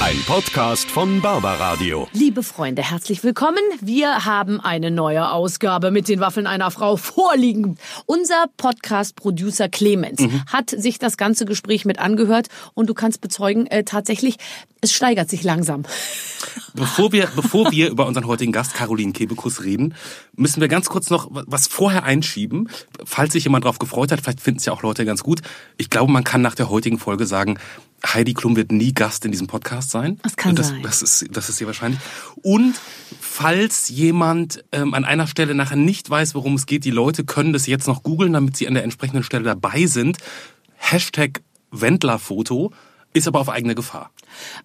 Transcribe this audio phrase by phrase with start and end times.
[0.00, 2.08] Ein Podcast von Barbaradio.
[2.12, 3.58] Liebe Freunde, herzlich willkommen.
[3.80, 7.76] Wir haben eine neue Ausgabe mit den Waffeln einer Frau vorliegen.
[8.06, 10.44] Unser Podcast-Producer Clemens Mhm.
[10.46, 14.36] hat sich das ganze Gespräch mit angehört und du kannst bezeugen, äh, tatsächlich,
[14.80, 15.82] es steigert sich langsam.
[16.74, 19.94] Bevor wir, bevor wir über unseren heutigen Gast Caroline Kebekus reden,
[20.36, 22.68] müssen wir ganz kurz noch was vorher einschieben.
[23.04, 25.40] Falls sich jemand drauf gefreut hat, vielleicht finden es ja auch Leute ganz gut.
[25.76, 27.58] Ich glaube, man kann nach der heutigen Folge sagen,
[28.06, 30.18] Heidi Klum wird nie Gast in diesem Podcast sein.
[30.22, 30.82] Das kann das, sein.
[30.82, 32.00] Das ist, das ist sehr wahrscheinlich.
[32.42, 32.74] Und
[33.20, 37.52] falls jemand ähm, an einer Stelle nachher nicht weiß, worum es geht, die Leute können
[37.52, 40.18] das jetzt noch googeln, damit sie an der entsprechenden Stelle dabei sind.
[40.76, 42.72] Hashtag Wendlerfoto
[43.14, 44.10] ist aber auf eigene Gefahr.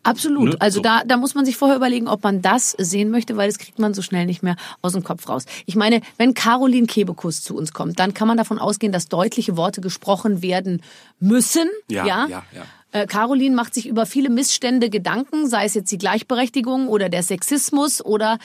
[0.03, 0.49] Absolut.
[0.49, 0.55] Ne?
[0.59, 0.83] Also So.
[0.83, 3.79] da, da muss man sich vorher überlegen, ob man das sehen möchte, weil das kriegt
[3.79, 5.45] man so schnell nicht mehr aus dem Kopf raus.
[5.65, 9.57] Ich meine, wenn Caroline Kebekus zu uns kommt, dann kann man davon ausgehen, dass deutliche
[9.57, 10.81] Worte gesprochen werden
[11.19, 11.67] müssen.
[11.87, 12.27] Ja, ja.
[12.27, 12.65] ja, ja.
[12.93, 17.23] Äh, Caroline macht sich über viele Missstände Gedanken, sei es jetzt die Gleichberechtigung oder der
[17.23, 18.37] Sexismus oder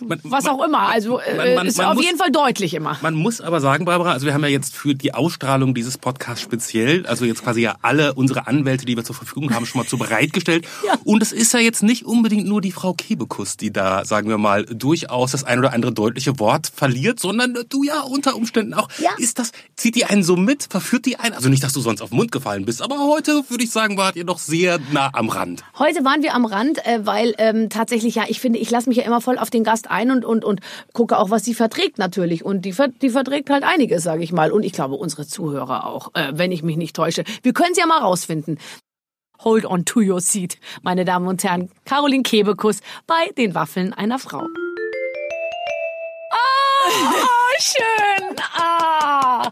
[0.00, 0.80] Man- was man- auch immer.
[0.88, 2.96] Also äh, man- ist auf muss- jeden Fall deutlich immer.
[3.02, 6.40] Man muss aber sagen, Barbara, also wir haben ja jetzt für die Ausstrahlung dieses Podcasts
[6.42, 9.86] speziell, also jetzt quasi ja alle unsere Anwälte, die wir zur Verfügung haben, schon mal
[9.88, 10.66] zu bereitgestellt.
[10.86, 10.94] Ja.
[11.04, 14.38] Und es ist ja jetzt nicht unbedingt nur die Frau Kebekus, die da, sagen wir
[14.38, 18.88] mal, durchaus das ein oder andere deutliche Wort verliert, sondern du ja unter Umständen auch.
[19.00, 19.10] Ja.
[19.18, 21.34] Ist das, zieht die einen so mit, verführt die einen?
[21.34, 23.95] Also nicht, dass du sonst auf den Mund gefallen bist, aber heute würde ich sagen,
[23.96, 25.64] wart ihr doch sehr nah am Rand.
[25.78, 28.98] Heute waren wir am Rand, äh, weil ähm, tatsächlich ja, ich finde, ich lasse mich
[28.98, 30.60] ja immer voll auf den Gast ein und und und
[30.92, 32.44] gucke auch, was sie verträgt natürlich.
[32.44, 34.52] Und die, die verträgt halt einiges, sage ich mal.
[34.52, 37.24] Und ich glaube, unsere Zuhörer auch, äh, wenn ich mich nicht täusche.
[37.42, 38.58] Wir können es ja mal rausfinden.
[39.40, 41.70] Hold on to your seat, meine Damen und Herren.
[41.84, 44.46] Caroline Kebekus bei den Waffeln einer Frau.
[46.30, 48.36] Ah, schön.
[48.54, 49.50] Ah.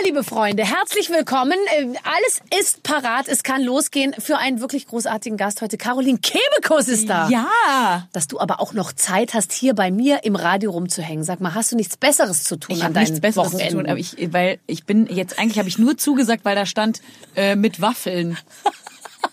[0.00, 1.52] Ja, liebe Freunde, herzlich willkommen.
[1.78, 3.28] Äh, Alles ist parat.
[3.28, 5.76] Es kann losgehen für einen wirklich großartigen Gast heute.
[5.76, 7.28] Caroline Kebekus ist da.
[7.28, 8.08] Ja.
[8.12, 11.22] Dass du aber auch noch Zeit hast, hier bei mir im Radio rumzuhängen.
[11.22, 13.78] Sag mal, hast du nichts Besseres zu tun Ich an deinen nichts Besseres zu Wochenenden?
[13.80, 17.00] tun, aber ich, weil ich bin jetzt eigentlich habe ich nur zugesagt, weil da stand
[17.36, 18.36] äh, mit Waffeln.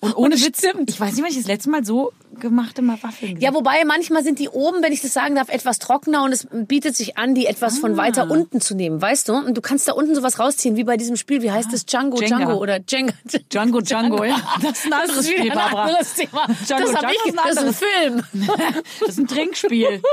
[0.02, 3.32] Und ohne Witz, ich weiß nicht, wann ich das letzte Mal so gemachte mal Waffeln
[3.40, 6.32] Ja, gesagt wobei manchmal sind die oben, wenn ich das sagen darf, etwas trockener und
[6.32, 7.98] es bietet sich an, die etwas von Ah.
[7.98, 9.34] weiter unten zu nehmen, weißt du?
[9.34, 11.86] Und du kannst da unten sowas rausziehen, wie bei diesem Spiel, wie heißt das?
[11.86, 12.38] Django, Jenga.
[12.38, 13.14] Django oder Jenga.
[13.52, 14.38] Django, Django, ja.
[14.62, 15.84] Das ist ein anderes Das ist Spiel, ein Barbara.
[15.84, 16.48] anderes Thema.
[16.66, 18.24] Django, das, Django ich, ist ein das ist ein Film.
[19.02, 20.02] Das ist ein Trinkspiel.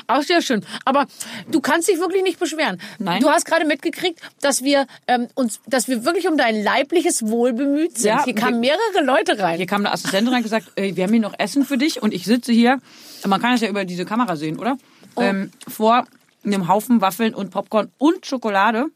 [0.06, 0.64] Auch sehr schön.
[0.84, 1.06] Aber
[1.50, 2.80] du kannst dich wirklich nicht beschweren.
[2.98, 3.20] Nein.
[3.20, 7.52] Du hast gerade mitgekriegt, dass wir ähm, uns, dass wir wirklich um dein leibliches Wohl
[7.52, 8.06] bemüht sind.
[8.10, 9.56] Ja, Hier kamen wir- mehrere Leute rein.
[9.56, 12.02] Hier kam eine Assistentin rein und gesagt, ey, wir haben hier noch Essen für dich
[12.02, 12.80] und ich sitze hier,
[13.26, 14.76] man kann das ja über diese Kamera sehen, oder?
[15.16, 15.22] Oh.
[15.22, 16.06] Ähm, vor
[16.44, 18.86] einem Haufen Waffeln und Popcorn und Schokolade.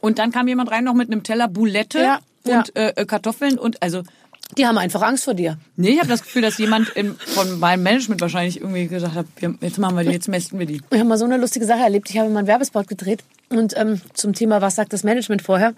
[0.00, 2.04] Und dann kam jemand rein noch mit einem Teller Boulette Mhm.
[2.52, 4.02] Ja, und Äh, äh, Kartoffeln und also
[4.56, 5.58] Die haben einfach Angst vor dir.
[5.76, 9.26] Nee, ich habe das Gefühl, dass jemand in, von meinem Management wahrscheinlich irgendwie gesagt hat,
[9.60, 10.80] jetzt machen wir die, jetzt mästen wir die.
[10.90, 12.08] Ich habe mal so eine lustige Sache erlebt.
[12.10, 15.74] Ich habe mal einen Werbespot gedreht und ähm, zum Thema, was sagt das Management vorher?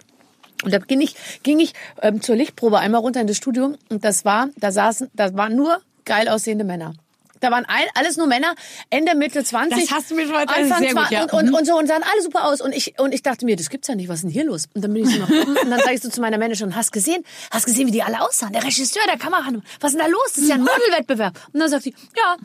[0.63, 4.03] Und da ging ich, ging ich ähm, zur Lichtprobe einmal runter in das Studio und
[4.03, 6.93] das war, da saßen, da waren nur geil aussehende Männer.
[7.39, 8.53] Da waren all, alles nur Männer,
[8.89, 9.87] Ende, Mitte 20.
[9.87, 11.23] Das hast du mir schon erzählt, Anfang sehr gut, 20 ja.
[11.23, 11.53] und, und, Mhm.
[11.55, 12.61] und so und sahen alle super aus.
[12.61, 14.65] Und ich, und ich dachte mir, das gibt's ja nicht, was ist denn hier los?
[14.73, 16.75] Und dann bin ich so nach oben und dann sage ich so zu meiner Managerin,
[16.75, 18.53] hast gesehen, hast gesehen, wie die alle aussahen?
[18.53, 20.33] Der Regisseur, der Kameramann, was ist denn da los?
[20.33, 21.39] Das ist ja ein Modelwettbewerb.
[21.53, 22.35] Und dann sagt sie, ja,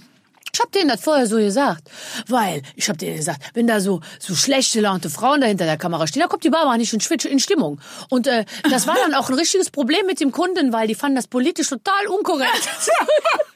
[0.53, 1.91] ich hab denen das vorher so gesagt.
[2.29, 5.77] Weil, ich hab denen gesagt, wenn da so, so schlecht gelaunte Frauen da hinter der
[5.77, 7.81] Kamera stehen, da kommt die Barbara nicht in Stimmung.
[8.09, 11.17] Und äh, das war dann auch ein richtiges Problem mit dem Kunden, weil die fanden
[11.17, 12.69] das politisch total unkorrekt.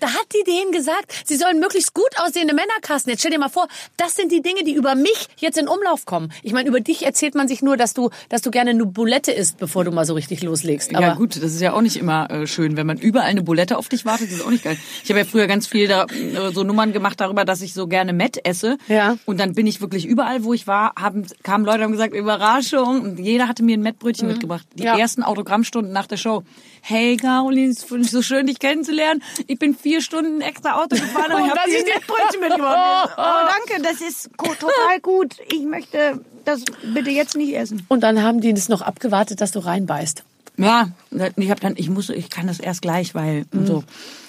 [0.00, 3.10] da hat die denen gesagt, sie sollen möglichst gut aussehende Männer casten.
[3.10, 6.04] Jetzt stell dir mal vor, das sind die Dinge, die über mich jetzt in Umlauf
[6.06, 6.32] kommen.
[6.42, 9.32] Ich meine, über dich erzählt man sich nur, dass du, dass du gerne eine Bulette
[9.32, 10.94] isst, bevor du mal so richtig loslegst.
[10.94, 13.42] Aber ja gut, das ist ja auch nicht immer äh, schön, wenn man überall eine
[13.42, 14.76] Bulette auf dich wartet, das ist auch nicht geil.
[15.04, 17.86] Ich habe ja früher ganz viel da, äh, so Nummern gemacht darüber, dass ich so
[17.86, 18.78] gerne Met esse.
[18.88, 19.16] Ja.
[19.26, 22.14] Und dann bin ich wirklich überall, wo ich war, haben, kamen Leute und haben gesagt,
[22.14, 23.00] Überraschung.
[23.02, 24.66] Und jeder hatte mir ein Mettbrötchen mitgebracht.
[24.74, 24.86] Die Mhm.
[24.86, 24.98] Ja.
[24.98, 26.42] ersten Autogrammstunden nach der Show.
[26.82, 29.22] Hey Caroline, es ist so schön, dich kennenzulernen.
[29.46, 33.10] Ich bin vier Stunden extra Auto gefahren und ich habe das dir die- Mettbrötchen mitgebracht.
[33.16, 35.36] Oh, danke, das ist total gut.
[35.52, 36.62] Ich möchte das
[36.94, 37.84] bitte jetzt nicht essen.
[37.88, 40.24] und dann haben die das noch abgewartet, dass du reinbeißt.
[40.56, 40.90] Ja,
[41.36, 43.84] ich habe dann, ich muss, ich kann das erst gleich, weil und so.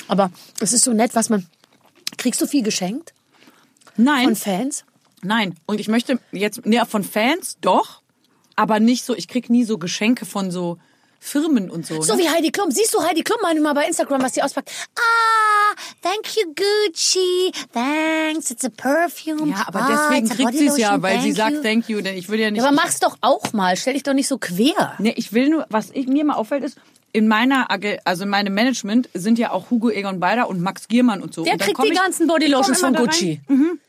[0.07, 1.45] Aber es ist so nett, was man.
[2.18, 3.13] Kriegst du viel geschenkt
[3.98, 4.83] Nein, von Fans?
[5.24, 5.56] nein.
[5.65, 8.01] Und ich möchte jetzt, ja, von Fans doch,
[8.56, 9.15] aber nicht so.
[9.15, 10.77] Ich krieg nie so Geschenke von so
[11.24, 12.02] Firmen und so.
[12.02, 12.24] So ne?
[12.24, 12.72] wie Heidi Klum.
[12.72, 14.72] Siehst du Heidi Klum manchmal bei Instagram, was die auspackt?
[14.96, 17.52] Ah, thank you Gucci.
[17.72, 19.52] Thanks, it's a perfume.
[19.52, 21.62] Ja, aber ah, deswegen kriegt sie es ja, weil sie sagt you.
[21.62, 22.02] Thank you.
[22.02, 22.60] Denn ich will ja nicht.
[22.60, 23.78] Ja, aber mach's doch auch mal.
[23.78, 24.96] Stell dich doch nicht so quer.
[24.98, 26.78] Nee, ich will nur, was ich, mir mal auffällt, ist,
[27.14, 27.68] in meiner,
[28.04, 31.44] also in meinem Management sind ja auch Hugo Egon Beider und Max Giermann und so.
[31.44, 33.42] Der und kriegt die ich- ganzen Bodylotions von Gucci.
[33.48, 33.80] mhm.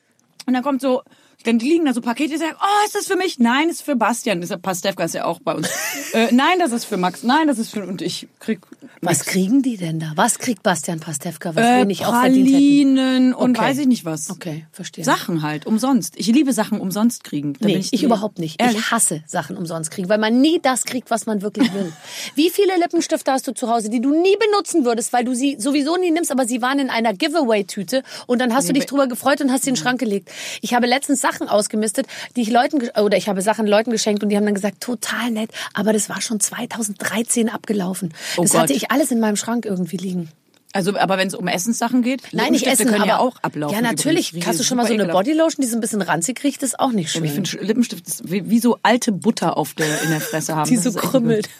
[0.45, 1.03] Und dann kommt so,
[1.43, 3.39] dann liegen da so Pakete, ich sag, oh, ist das für mich?
[3.39, 4.41] Nein, ist für Bastian.
[4.41, 5.69] Das ist Pastewka ist ja auch bei uns.
[6.13, 7.23] äh, nein, das ist für Max.
[7.23, 8.61] Nein, das ist für, und ich krieg
[9.01, 10.13] Was kriegen die denn da?
[10.17, 13.35] Was kriegt Bastian Pastewka, was äh, wir nicht auch verdient hätten?
[13.35, 13.69] Und Okay.
[13.69, 14.31] weiß ich nicht was.
[14.31, 15.05] Okay, verstehe.
[15.05, 16.15] Sachen halt, umsonst.
[16.17, 17.55] Ich liebe Sachen umsonst kriegen.
[17.55, 18.61] Da Nee, ich, ich, überhaupt nicht.
[18.61, 18.79] Ehrlich?
[18.79, 21.93] Ich hasse Sachen umsonst kriegen, weil man nie das kriegt, was man wirklich will.
[22.35, 25.57] Wie viele Lippenstifte hast du zu Hause, die du nie benutzen würdest, weil du sie
[25.59, 29.07] sowieso nie nimmst, aber sie waren in einer Giveaway-Tüte und dann hast du dich drüber
[29.07, 30.31] gefreut und hast sie in den Schrank gelegt.
[30.61, 32.07] Ich habe letztens Sachen ausgemistet,
[32.37, 35.31] die ich Leuten, oder ich habe Sachen Leuten geschenkt und die haben dann gesagt, total
[35.31, 38.15] nett, aber das war schon 2013 abgelaufen.
[38.37, 38.63] Oh das Gott.
[38.63, 40.31] hatte ich alles in meinem Schrank irgendwie liegen.
[40.73, 43.75] Also, aber wenn es um Essenssachen geht, Nein, nicht essen, können aber ja auch ablaufen.
[43.75, 44.31] Ja, natürlich.
[44.31, 44.49] übrigens.
[44.49, 45.07] Hast du schon mal so eine.
[45.07, 47.25] Bodylotion, die so ein bisschen ranzig riecht, ist auch nicht schön.
[47.25, 50.69] Ich finde Lippenstift ist wie, wie so alte Butter auf der in der Fresse haben.
[50.69, 51.49] die so krümmelt.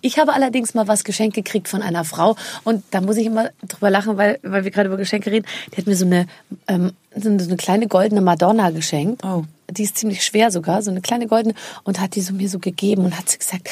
[0.00, 3.50] Ich habe allerdings mal was geschenkt gekriegt von einer Frau und da muss ich immer
[3.66, 5.46] drüber lachen, weil, weil wir gerade über Geschenke reden.
[5.72, 6.26] Die hat mir so eine,
[6.68, 9.24] ähm, so eine kleine goldene Madonna geschenkt.
[9.24, 9.44] Oh.
[9.70, 11.54] Die ist ziemlich schwer sogar, so eine kleine goldene
[11.84, 13.68] und hat die so mir so gegeben und hat sie gesagt,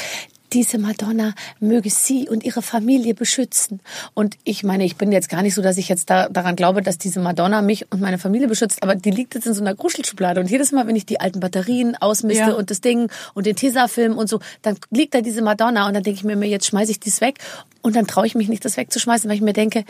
[0.52, 3.80] diese Madonna möge sie und ihre Familie beschützen.
[4.14, 6.82] Und ich meine, ich bin jetzt gar nicht so, dass ich jetzt da, daran glaube,
[6.82, 9.74] dass diese Madonna mich und meine Familie beschützt, aber die liegt jetzt in so einer
[9.74, 10.40] Gruschelschublade.
[10.40, 12.52] Und jedes Mal, wenn ich die alten Batterien ausmiste Ja.
[12.52, 16.02] und das Ding und den Tesafilm und so, dann liegt da diese Madonna und dann
[16.02, 17.38] denke ich mir, jetzt schmeiße ich dies weg
[17.82, 19.84] und dann traue ich mich nicht, das wegzuschmeißen, weil ich mir denke,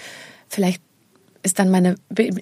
[0.48, 0.82] vielleicht
[1.42, 1.94] ist dann meine,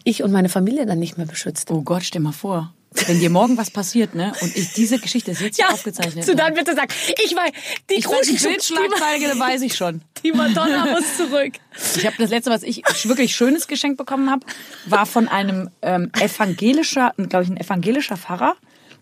[0.05, 1.71] ich und meine Familie dann nicht mehr beschützt.
[1.71, 2.73] Oh Gott, stell mal vor.
[3.07, 4.33] Wenn dir morgen was passiert, ne?
[4.41, 6.27] Und ich diese Geschichte ist jetzt hier aufgezeichnet.
[6.27, 6.89] du dann bitte sagen,
[7.25, 7.51] ich weiß,
[7.89, 10.03] die ich die Gruschelschublade, Bildschlagzeile weiß ich schon.
[10.25, 11.53] die Madonna muss zurück.
[11.97, 14.45] Ich habe das letzte, was ich wirklich schönes geschenkt bekommen habe,
[14.87, 18.57] war von einem ähm, evangelischer, glaube ich, ein evangelischer Pfarrer.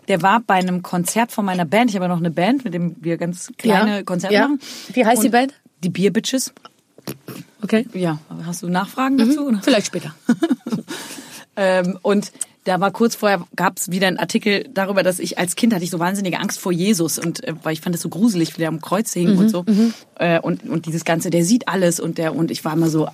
[0.09, 1.91] Der war bei einem Konzert von meiner Band.
[1.91, 4.03] Ich habe ja noch eine Band, mit dem wir ganz kleine Ja.
[4.03, 4.43] Konzerte Ja.
[4.49, 4.61] machen.
[4.93, 5.55] Wie heißt die Und Band?
[5.83, 6.53] Die Beer Bitches.
[7.63, 7.87] Okay.
[7.93, 9.47] Ja, hast du Nachfragen dazu?
[9.47, 9.61] Oder?
[9.63, 10.15] Vielleicht später.
[11.59, 12.33] Ähm, und
[12.67, 15.85] da war kurz vorher, gab es wieder einen Artikel darüber, dass ich als Kind hatte
[15.85, 18.59] ich so wahnsinnige Angst vor Jesus und äh, weil ich fand das so gruselig, wie
[18.59, 19.65] der am Kreuz hing Mhm, und so.
[20.17, 23.09] Äh, und, und dieses Ganze, der sieht alles und der und ich war immer so,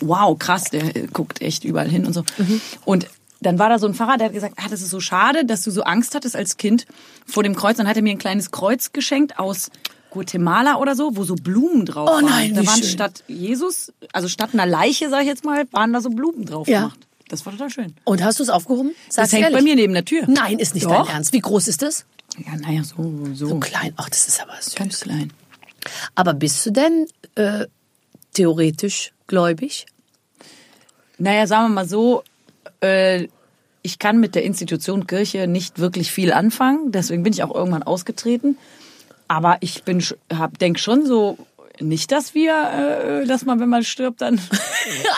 [0.00, 2.24] wow, krass, der äh, guckt echt überall hin und so.
[2.38, 2.60] Mhm.
[2.84, 3.06] Und
[3.40, 5.62] dann war da so ein Pfarrer, der hat gesagt, ah, das ist so schade, dass
[5.62, 6.86] du so Angst hattest als Kind
[7.26, 7.76] vor dem Kreuz.
[7.76, 9.70] Dann hat er mir ein kleines Kreuz geschenkt aus
[10.10, 12.24] Guatemala oder so, wo so Blumen drauf Oh waren.
[12.24, 12.88] nein, da wie waren schön.
[12.88, 16.68] statt Jesus, also statt einer Leiche, sag ich jetzt mal, waren da so Blumen drauf
[16.68, 16.80] Ja.
[16.82, 17.00] gemacht.
[17.28, 17.94] Das war total schön.
[18.04, 18.90] Und hast du es aufgehoben?
[19.08, 19.58] Sag's Das hängt ehrlich.
[19.58, 20.24] bei mir neben der Tür.
[20.26, 21.06] Nein, ist nicht Doch.
[21.06, 21.32] dein Ernst.
[21.32, 22.04] Wie groß ist das?
[22.44, 22.96] Ja, naja, so,
[23.32, 23.46] so.
[23.48, 23.92] So klein.
[23.96, 24.74] Ach, das ist aber süß.
[24.74, 25.32] Ganz klein.
[26.14, 27.06] Aber bist du denn
[27.36, 27.66] äh,
[28.32, 29.86] theoretisch gläubig?
[31.18, 32.24] Naja, sagen wir mal so,
[32.82, 33.28] äh,
[33.82, 36.90] ich kann mit der Institution Kirche nicht wirklich viel anfangen.
[36.92, 38.58] Deswegen bin ich auch irgendwann ausgetreten.
[39.28, 41.38] Aber ich bin, sch- hab, denk schon so,
[41.80, 44.40] nicht, dass wir, äh, dass man, wenn man stirbt, dann.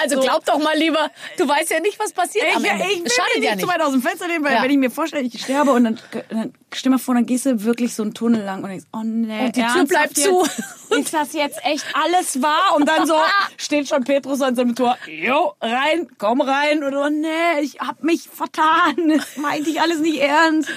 [0.00, 2.68] Also glaub doch mal lieber, du weißt ja nicht, was passiert Ende.
[2.68, 3.60] ich will mich ja nicht nicht.
[3.60, 4.62] zu weit aus dem Fenster nehmen, weil Ja.
[4.62, 5.98] wenn ich mir vorstelle, ich sterbe und dann,
[6.28, 9.00] dann stell mal vor, dann gehst du wirklich so einen Tunnel lang und denkst, oh
[9.02, 10.24] nee, Und die Tür bleibt jetzt?
[10.24, 10.46] zu.
[10.94, 12.76] Ist das jetzt echt alles wahr?
[12.76, 13.16] Und dann so
[13.56, 16.84] steht schon Petrus an seinem Tor, jo, rein, komm rein.
[16.84, 18.94] Und oh nee, ich hab mich vertan.
[19.08, 20.68] Das meinte ich alles nicht ernst.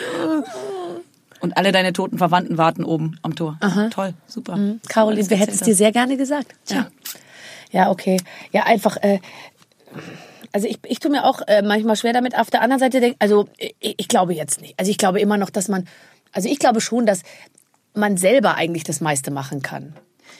[1.42, 3.58] Und alle deine toten Verwandten warten oben am Tor.
[3.92, 4.54] Toll, super.
[4.90, 6.54] Caroline, Alles wir hätten es dir sehr gerne gesagt.
[6.70, 6.88] Ja.
[7.72, 8.18] Ja, okay.
[8.52, 9.20] Ja, einfach, äh,
[10.52, 12.38] also ich, ich tue mir auch äh, manchmal schwer damit.
[12.38, 14.74] Auf der anderen Seite, denk, also ich, ich glaube jetzt nicht.
[14.78, 15.88] Also ich glaube immer noch, dass man,
[16.32, 17.22] also ich glaube schon, dass
[17.94, 19.94] man selber eigentlich das meiste machen kann.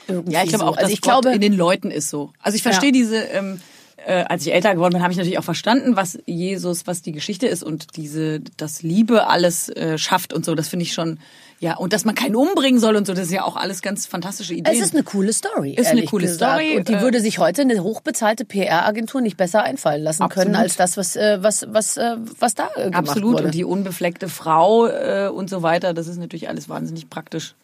[0.08, 0.70] Irgendwie Ja, ich glaube so.
[0.70, 2.32] auch, also dass ich Gott glaube, in den Leuten ist so.
[2.40, 2.92] Also ich verstehe Ja.
[2.92, 3.60] diese, ähm,
[4.06, 7.12] äh, als ich älter geworden bin, habe ich natürlich auch verstanden, was Jesus, was die
[7.12, 10.54] Geschichte ist und diese, dass Liebe alles äh, schafft und so.
[10.54, 11.18] Das finde ich schon,
[11.58, 14.06] ja, und dass man keinen umbringen soll und so, das ist ja auch alles ganz
[14.06, 14.74] fantastische Ideen.
[14.74, 15.74] es ist eine coole Story.
[15.74, 16.60] Ist eine coole gesagt.
[16.60, 20.54] Story, Und die äh, würde sich heute eine hochbezahlte PR-Agentur nicht besser einfallen lassen können,
[20.54, 20.62] Absolut.
[20.62, 23.32] als das, was, äh, was, was, äh, was da äh, gemacht Absolut.
[23.34, 23.44] wurde.
[23.44, 27.54] Und die unbefleckte Frau äh, und so weiter, das ist natürlich alles wahnsinnig praktisch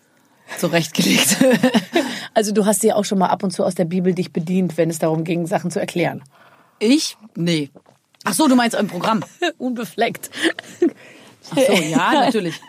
[0.58, 1.36] zurechtgelegt.
[2.34, 4.76] Also du hast dir auch schon mal ab und zu aus der Bibel dich bedient,
[4.76, 6.22] wenn es darum ging, Sachen zu erklären.
[6.78, 7.16] ich?
[7.34, 7.70] Nee.
[8.24, 9.24] Ach so, du meinst im Programm.
[9.58, 10.28] Unbefleckt.
[11.50, 12.60] Ach so, ja, natürlich.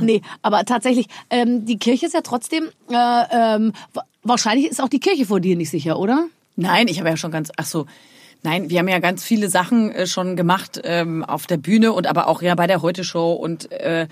[0.00, 2.94] nee, aber tatsächlich, ähm, die Kirche ist ja trotzdem, äh,
[3.30, 6.26] ähm, wa- wahrscheinlich ist auch die Kirche vor dir nicht sicher, oder?
[6.56, 7.86] Nein, ich habe ja schon ganz, ach so,
[8.42, 12.08] nein, wir haben ja ganz viele Sachen äh, schon gemacht ähm, auf der Bühne und
[12.08, 14.08] aber auch ja bei der Heute Show und äh,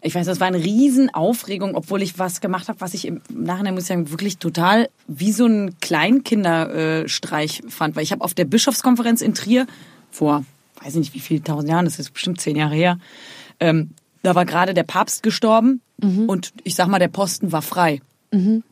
[0.00, 3.74] ich weiß, das war eine Riesenaufregung, obwohl ich was gemacht habe, was ich im Nachhinein,
[3.74, 7.96] muss ich sagen, wirklich total wie so ein Kleinkinderstreich fand.
[7.96, 9.66] Weil ich habe auf der Bischofskonferenz in Trier
[10.10, 10.44] vor,
[10.82, 12.98] weiß ich nicht wie viele tausend Jahren, das ist bestimmt zehn Jahre her,
[13.58, 13.90] ähm,
[14.22, 15.80] da war gerade der Papst gestorben
[16.28, 18.00] und ich sag mal, der Posten war frei.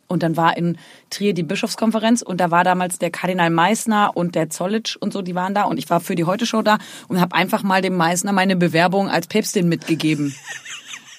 [0.07, 0.77] Und dann war in
[1.09, 5.21] Trier die Bischofskonferenz und da war damals der Kardinal Meissner und der Zollitsch und so,
[5.21, 7.95] die waren da und ich war für die Heute-Show da und habe einfach mal dem
[7.95, 10.35] Meissner meine Bewerbung als Päpstin mitgegeben.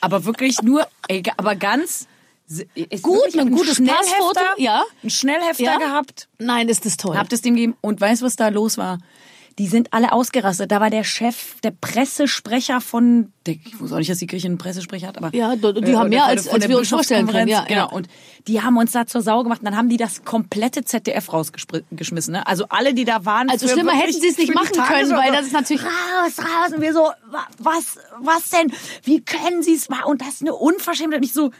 [0.00, 2.06] aber wirklich nur, ey, aber ganz
[3.02, 4.82] Gut, ein gutes Schnellhefter, Passfoto, ja.
[5.04, 5.76] ein Schnellhefter Ja.
[5.76, 7.14] gehabt, Nein, ist das toll.
[7.18, 8.98] hab das dem gegeben und weißt was da los war?
[9.58, 10.70] Die sind alle ausgerastet.
[10.70, 14.56] Da war der Chef, der Pressesprecher von, ich wusste auch nicht, dass die Kirche einen
[14.58, 17.62] Pressesprecher hat, aber Ja, die- äh, haben mehr, als- als wir uns vorstellen können, ja,
[17.62, 17.86] ja.
[17.86, 17.90] genau.
[17.92, 18.06] Und
[18.46, 19.60] die haben uns da zur Sau gemacht.
[19.60, 22.32] Und dann haben die das komplette ZDF rausgeschmissen.
[22.32, 22.46] Ne?
[22.46, 23.50] Also alle, die da waren.
[23.50, 26.72] Also schlimmer hätten sie es nicht machen können, weil das ist natürlich- raus, raus.
[26.74, 27.00] Und wir so,
[27.30, 28.72] wa- was, was denn?
[29.02, 30.04] Wie können sie es machen?
[30.04, 31.18] Und das ist eine Unverschämtheit.
[31.18, 31.50] Und ich so,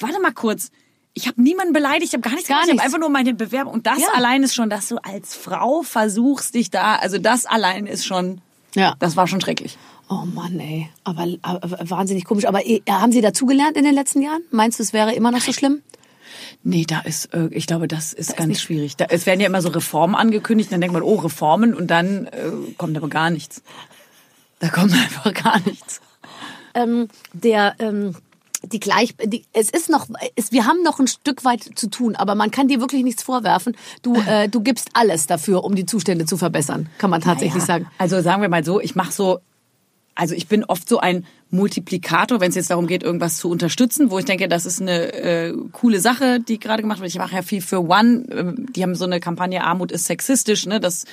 [0.00, 0.70] warte mal kurz.
[1.14, 2.82] Ich habe niemanden beleidigt, ich habe gar nichts Gar gemacht, ich nichts.
[2.84, 3.74] habe einfach nur meine Bewerbung.
[3.74, 4.08] Und das Ja.
[4.14, 8.40] allein ist schon, dass du als Frau versuchst, dich da, also das allein ist schon,
[8.74, 8.94] Ja.
[8.98, 9.76] das war schon schrecklich.
[10.08, 10.88] Oh Mann, ey.
[11.04, 12.46] Aber, aber wahnsinnig komisch.
[12.46, 14.42] Aber äh, haben Sie dazugelernt in den letzten Jahren?
[14.50, 15.82] Meinst du, es wäre immer noch so schlimm?
[16.62, 18.96] Nee, da ist, äh, ich glaube, das ist ganz schwierig.
[18.96, 22.26] Da, es werden ja immer so Reformen angekündigt, dann denkt man, oh, Reformen, und dann
[22.26, 23.62] äh, kommt aber gar nichts.
[24.60, 26.00] Da kommt einfach gar nichts.
[26.74, 28.14] ähm, der ähm,
[28.64, 32.16] die gleich die, es ist noch es, wir haben noch ein Stück weit zu tun,
[32.16, 33.76] aber man kann dir wirklich nichts vorwerfen.
[34.02, 37.66] Du äh, du gibst alles dafür, um die Zustände zu verbessern, kann man tatsächlich Ja,
[37.66, 37.86] sagen.
[37.98, 39.40] Also sagen wir mal so, ich mache so,
[40.14, 44.10] also ich bin oft so ein Multiplikator, wenn es jetzt darum geht, irgendwas zu unterstützen,
[44.10, 47.10] wo ich denke, das ist eine äh, coole Sache, die gerade gemacht wird.
[47.10, 48.24] Ich mache ja viel für One.
[48.30, 51.04] ähm, Die haben so eine Kampagne Armut ist sexistisch, ne, dass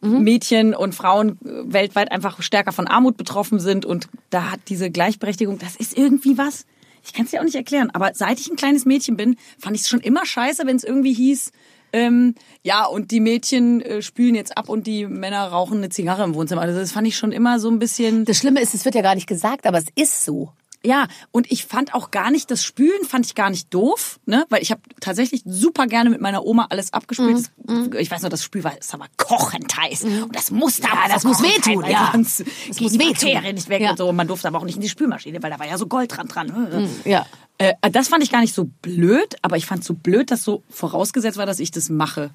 [0.00, 4.90] Mädchen und Frauen äh, weltweit einfach stärker von Armut betroffen sind und da hat diese
[4.90, 6.64] Gleichberechtigung, das ist irgendwie was.
[7.06, 9.76] Ich kann es dir auch nicht erklären, aber seit ich ein kleines Mädchen bin, fand
[9.76, 11.52] ich es schon immer scheiße, wenn es irgendwie hieß,
[11.92, 16.24] ähm, ja, und die Mädchen äh, spülen jetzt ab und die Männer rauchen eine Zigarre
[16.24, 16.62] im Wohnzimmer.
[16.62, 18.24] Also das fand ich schon immer so ein bisschen.
[18.24, 20.52] Das Schlimme ist, es wird ja gar nicht gesagt, aber es ist so.
[20.86, 24.44] Ja, und ich fand auch gar nicht, das Spülen fand ich gar nicht doof, ne?
[24.48, 27.50] Weil ich habe tatsächlich super gerne mit meiner Oma alles abgespült.
[27.66, 30.04] Mhm, Das- Ich weiß noch, das Spül war, ist aber kochend heiß.
[30.04, 32.10] Und das musste aber das so muss wehtun, weil ja.
[32.12, 33.42] Sonst Das muss die wehtun.
[33.54, 33.90] Nicht weg Ja.
[33.90, 34.08] und so.
[34.08, 36.16] Und man durfte aber auch nicht in die Spülmaschine, weil da war ja so Gold
[36.16, 36.88] dran dran.
[37.04, 37.26] Ja.
[37.58, 40.62] Äh, das fand ich gar nicht so blöd, aber ich fand so blöd, dass so
[40.70, 42.30] vorausgesetzt war, dass ich das mache.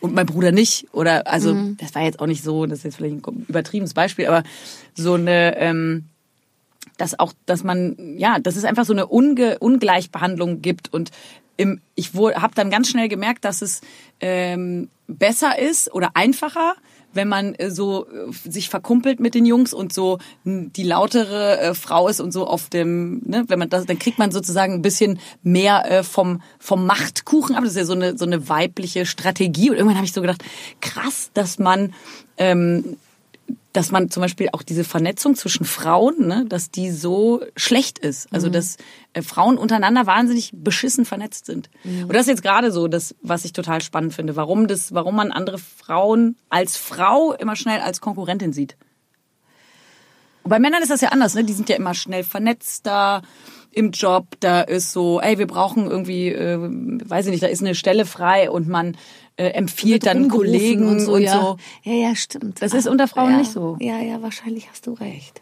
[0.00, 0.86] Und mein Bruder nicht.
[0.92, 1.76] Oder also, Mhm.
[1.76, 4.42] das war jetzt auch nicht so, das ist jetzt vielleicht ein übertriebenes Beispiel, aber
[4.94, 6.06] so eine, ähm,
[7.02, 11.10] dass auch, dass man, ja, dass es einfach so eine Unge Ungleichbehandlung gibt und
[11.56, 13.80] im, ich habe dann ganz schnell gemerkt, dass es
[14.20, 16.74] ähm, besser ist oder einfacher,
[17.12, 21.58] wenn man äh, so äh, sich verkumpelt mit den Jungs und so n- die lautere
[21.58, 24.74] äh, Frau ist und so auf dem, ne, wenn man das, dann kriegt man sozusagen
[24.74, 27.64] ein bisschen mehr äh, vom vom Machtkuchen ab.
[27.64, 29.70] Das ist ja so eine so eine weibliche Strategie.
[29.70, 30.42] Und irgendwann habe ich so gedacht,
[30.80, 31.92] krass, dass man
[32.38, 32.96] ähm,
[33.72, 38.32] dass man zum Beispiel auch diese Vernetzung zwischen Frauen, ne, dass die so schlecht ist.
[38.32, 38.76] Also dass
[39.14, 41.70] äh, Frauen untereinander wahnsinnig beschissen vernetzt sind.
[41.84, 45.16] Und das ist jetzt gerade so, das, was ich total spannend finde, warum das, warum
[45.16, 48.76] man andere Frauen als Frau immer schnell als Konkurrentin sieht.
[50.42, 51.44] Und bei Männern ist das ja anders, ne?
[51.44, 53.22] Die sind ja immer schnell vernetzter
[53.70, 54.26] im Job.
[54.40, 58.04] Da ist so, ey, wir brauchen irgendwie, äh, weiß ich nicht, da ist eine Stelle
[58.04, 58.96] frei und man
[59.36, 61.16] äh, empfiehlt dann Kollegen und so.
[61.16, 61.56] ja.
[61.82, 62.62] Ja, ja, stimmt.
[62.62, 63.76] Das ist unter Frauen ja, nicht so.
[63.80, 65.41] Ja, ja, wahrscheinlich hast du recht.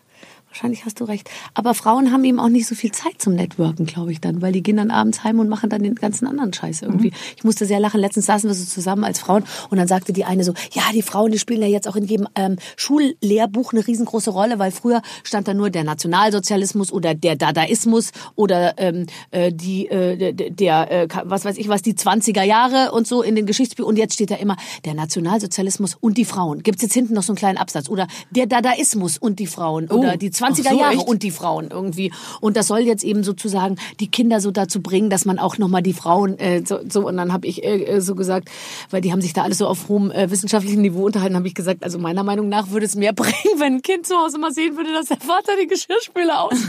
[0.50, 1.30] Wahrscheinlich hast du recht.
[1.54, 4.50] Aber Frauen haben eben auch nicht so viel Zeit zum Networken, glaube ich dann, weil
[4.50, 7.12] die gehen dann abends heim und machen dann den ganzen anderen Scheiß irgendwie.
[7.36, 8.00] Ich musste sehr lachen.
[8.00, 11.02] Letztens saßen wir so zusammen als Frauen und dann sagte die eine so, ja, die
[11.02, 15.02] Frauen, die spielen ja jetzt auch in jedem ähm, Schullehrbuch eine riesengroße Rolle, weil früher
[15.22, 21.08] stand da nur der Nationalsozialismus oder der Dadaismus oder ähm, äh, die äh, der, äh,
[21.24, 24.32] was weiß ich was die 20er Jahre und so in den Geschichtsbüchern und jetzt steht
[24.32, 26.64] da immer der Nationalsozialismus und die Frauen.
[26.64, 30.16] Gibt's jetzt hinten noch so einen kleinen Absatz oder der Dadaismus und die Frauen oder
[30.16, 31.08] die 20er ach so, Jahre echt?
[31.08, 32.12] und die Frauen irgendwie.
[32.40, 35.82] Und das soll jetzt eben sozusagen die Kinder so dazu bringen, dass man auch nochmal
[35.82, 38.50] die Frauen äh, so, so und dann habe ich äh, äh, so gesagt,
[38.90, 41.54] weil die haben sich da alles so auf hohem äh, wissenschaftlichen Niveau unterhalten, habe ich
[41.54, 44.52] gesagt, also meiner Meinung nach würde es mehr bringen, wenn ein Kind zu Hause mal
[44.52, 46.54] sehen würde, dass der Vater die Geschirrspüler aus.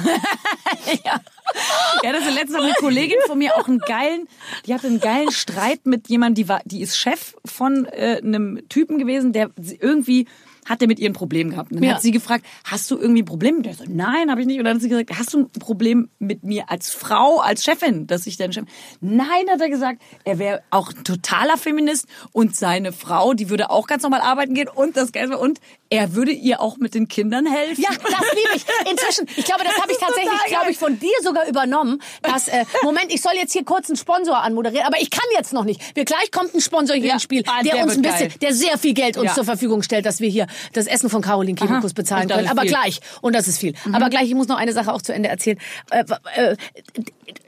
[2.04, 4.28] Ja, das ist letztens eine Kollegin von mir auch einen geilen,
[4.66, 8.62] die hatte einen geilen Streit mit jemandem, die war, die ist Chef von äh, einem
[8.70, 9.50] Typen gewesen, der
[9.80, 10.28] irgendwie
[10.72, 11.72] hat der mit ihr ein Problem gehabt.
[11.72, 11.96] Und dann Ja.
[11.96, 13.58] hat sie gefragt, hast du irgendwie ein Problem?
[13.58, 14.58] Und der so, nein, habe ich nicht.
[14.60, 18.08] Und dann hat sie gesagt, hast du ein Problem mit mir als Frau, als Chefin,
[18.08, 18.70] dass ich deine Chefin?
[19.01, 23.70] Nein, hat er gesagt, er wäre auch ein totaler Feminist und seine Frau, die würde
[23.70, 25.60] auch ganz normal arbeiten gehen und das Geilste und
[25.91, 27.81] er würde ihr auch mit den Kindern helfen.
[27.83, 28.65] Ja, das liebe ich.
[28.89, 32.01] Inzwischen, ich glaube, das habe ich tatsächlich, glaube ich, von dir sogar übernommen.
[32.21, 35.51] Dass, äh, Moment, ich soll jetzt hier kurz einen Sponsor anmoderieren, aber ich kann jetzt
[35.51, 35.81] noch nicht.
[35.95, 38.29] Wir gleich kommt ein Sponsor hier Ja, ins Spiel, ah, der, der uns ein bisschen,
[38.29, 38.38] geil.
[38.41, 39.33] der sehr viel Geld uns Ja.
[39.36, 42.48] zur Verfügung stellt, dass wir hier das Essen von Caroline Kebekus bezahlen können.
[42.48, 42.71] Aber viel.
[42.71, 43.01] gleich.
[43.19, 43.74] Und das ist viel.
[43.91, 45.60] Aber gleich, ich muss noch eine Sache auch zu Ende erzählen.
[45.89, 46.05] Äh,
[46.36, 46.55] äh,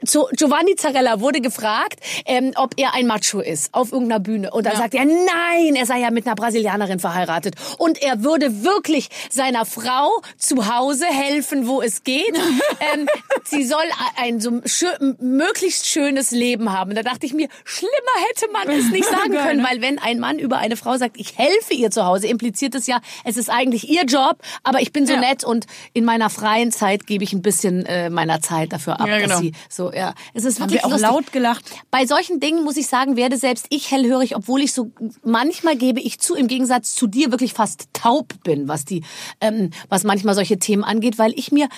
[0.04, 4.50] zu Giovanni Zarella wurde gefragt, ähm, ob er ein Macho ist auf irgendeiner Bühne.
[4.50, 7.54] Und dann sagt er, nein, er sei ja mit einer Brasilianerin verheiratet.
[7.78, 12.34] Und er würde wirklich seiner Frau zu Hause helfen, wo es geht.
[12.94, 13.08] ähm,
[13.44, 13.82] sie soll
[14.16, 14.86] ein so schö
[15.20, 16.94] möglichst schönes Leben haben.
[16.94, 17.92] Da dachte ich mir, schlimmer
[18.28, 19.66] hätte man es nicht sagen können, ne?
[19.70, 22.86] weil wenn ein Mann über eine Frau sagt, ich helfe ihr zu Hause, impliziert es
[22.86, 25.20] ja, es ist eigentlich ihr Job, aber ich bin so Ja.
[25.20, 29.06] nett und in meiner freien Zeit gebe ich ein bisschen äh, meiner Zeit dafür ab,
[29.08, 29.28] Ja, genau.
[29.30, 31.08] dass sie so, ja, es ist Haben wirklich wir auch lustig.
[31.10, 31.64] laut gelacht.
[31.90, 34.90] Bei solchen Dingen muss ich sagen, werde selbst ich hellhörig, obwohl ich so
[35.22, 39.04] manchmal gebe ich zu, im Gegensatz zu dir wirklich fast taub bin, was die,
[39.40, 41.68] ähm, was manchmal solche Themen angeht, weil ich mir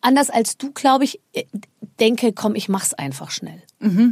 [0.00, 1.44] anders als du, glaube ich, äh,
[2.00, 3.62] denke, komm, ich mach's einfach schnell.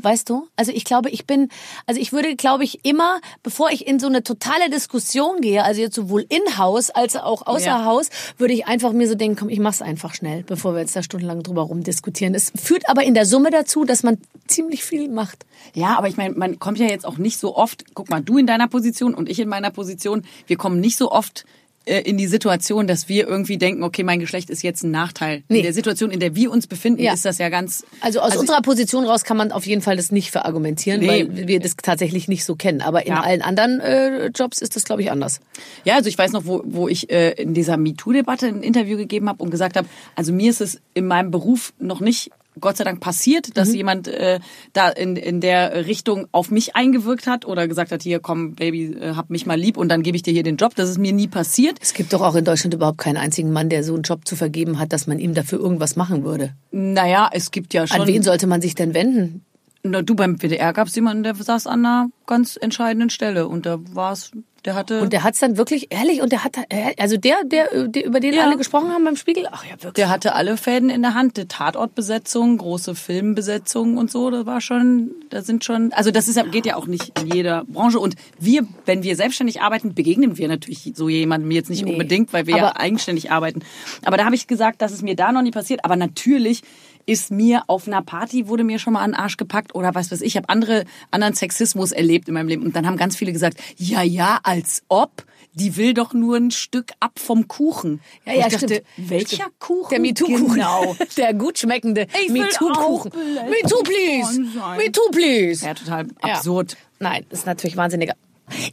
[0.02, 0.48] Weißt du?
[0.54, 1.48] Also ich glaube, ich bin,
[1.86, 5.80] also ich würde, glaube ich, immer, bevor ich in so eine totale Diskussion gehe, also
[5.80, 7.84] jetzt sowohl in Haus als auch außer Ja.
[7.86, 10.94] Haus, würde ich einfach mir so denken, komm, ich mach's einfach schnell, bevor wir jetzt
[10.94, 12.34] da stundenlang drüber rumdiskutieren.
[12.34, 15.46] Es führt aber in der Summe dazu, dass man ziemlich viel macht.
[15.72, 18.36] Ja, aber ich meine, man kommt ja jetzt auch nicht so oft, guck mal, du
[18.36, 21.46] in deiner Position und ich in meiner Position, wir kommen nicht so oft
[21.84, 25.42] in die Situation, dass wir irgendwie denken, okay, mein Geschlecht ist jetzt ein Nachteil.
[25.48, 25.58] Nee.
[25.58, 27.12] In der Situation, in der wir uns befinden, Ja.
[27.12, 27.84] ist das ja ganz...
[28.00, 31.08] Also aus unserer Position raus kann man auf jeden Fall das nicht verargumentieren, Nee.
[31.08, 32.82] weil wir das tatsächlich nicht so kennen.
[32.82, 33.20] Aber in Ja.
[33.22, 35.40] allen anderen äh, Jobs ist das, glaube ich, anders.
[35.84, 39.28] Ja, also ich weiß noch, wo, wo ich äh, in dieser MeToo-Debatte ein Interview gegeben
[39.28, 42.84] habe und gesagt habe, also mir ist es in meinem Beruf noch nicht Gott sei
[42.84, 44.40] Dank passiert, dass jemand äh,
[44.72, 48.94] da in, in der Richtung auf mich eingewirkt hat oder gesagt hat, hier komm Baby,
[48.94, 50.74] äh, hab mich mal lieb und dann gebe ich dir hier den Job.
[50.74, 51.78] Das ist mir nie passiert.
[51.80, 54.36] Es gibt doch auch in Deutschland überhaupt keinen einzigen Mann, der so einen Job zu
[54.36, 56.54] vergeben hat, dass man ihm dafür irgendwas machen würde.
[56.70, 58.02] Naja, es gibt ja schon...
[58.02, 59.44] An wen sollte man sich denn wenden?
[59.84, 63.66] Na, du beim WDR gab es jemanden, der saß an einer ganz entscheidenden Stelle und
[63.66, 64.30] da war es,
[64.64, 65.00] der hatte...
[65.00, 68.20] Und der hat's dann wirklich ehrlich und der hat äh, also der, der, der über
[68.20, 68.44] den Ja.
[68.44, 69.48] alle gesprochen haben beim Spiegel.
[69.50, 69.94] Ach ja, wirklich.
[69.94, 74.60] Der hatte alle Fäden in der Hand, die Tatortbesetzung, große Filmbesetzung und so, das war
[74.60, 77.98] schon, da sind schon, also das ist ja, geht ja auch nicht in jeder Branche
[77.98, 81.92] und wir, wenn wir selbstständig arbeiten, begegnen wir natürlich so jemandem jetzt nicht Nee.
[81.92, 83.60] unbedingt, weil wir ja Aber- eigenständig arbeiten.
[84.04, 86.62] Aber da habe ich gesagt, dass es mir da noch nie passiert, aber natürlich
[87.06, 90.10] ist mir auf einer Party wurde mir schon mal an den Arsch gepackt oder was
[90.10, 93.16] weiß ich, ich habe andere anderen Sexismus erlebt in meinem Leben und dann haben ganz
[93.16, 98.00] viele gesagt, ja, ja, als ob die will doch nur ein Stück ab vom Kuchen.
[98.24, 99.10] Ja, ja, ich dachte, stimmt.
[99.10, 99.58] welcher Stimmt.
[99.60, 99.88] Kuchen?
[99.90, 100.54] Der MeToo-Kuchen.
[100.54, 100.96] Genau.
[101.18, 103.12] Der gut schmeckende MeToo-Kuchen.
[103.50, 104.40] MeToo, please.
[104.78, 105.64] MeToo, please.
[105.66, 106.34] Ja, total Ja.
[106.36, 106.76] absurd.
[107.00, 108.14] Nein, ist natürlich wahnsinniger.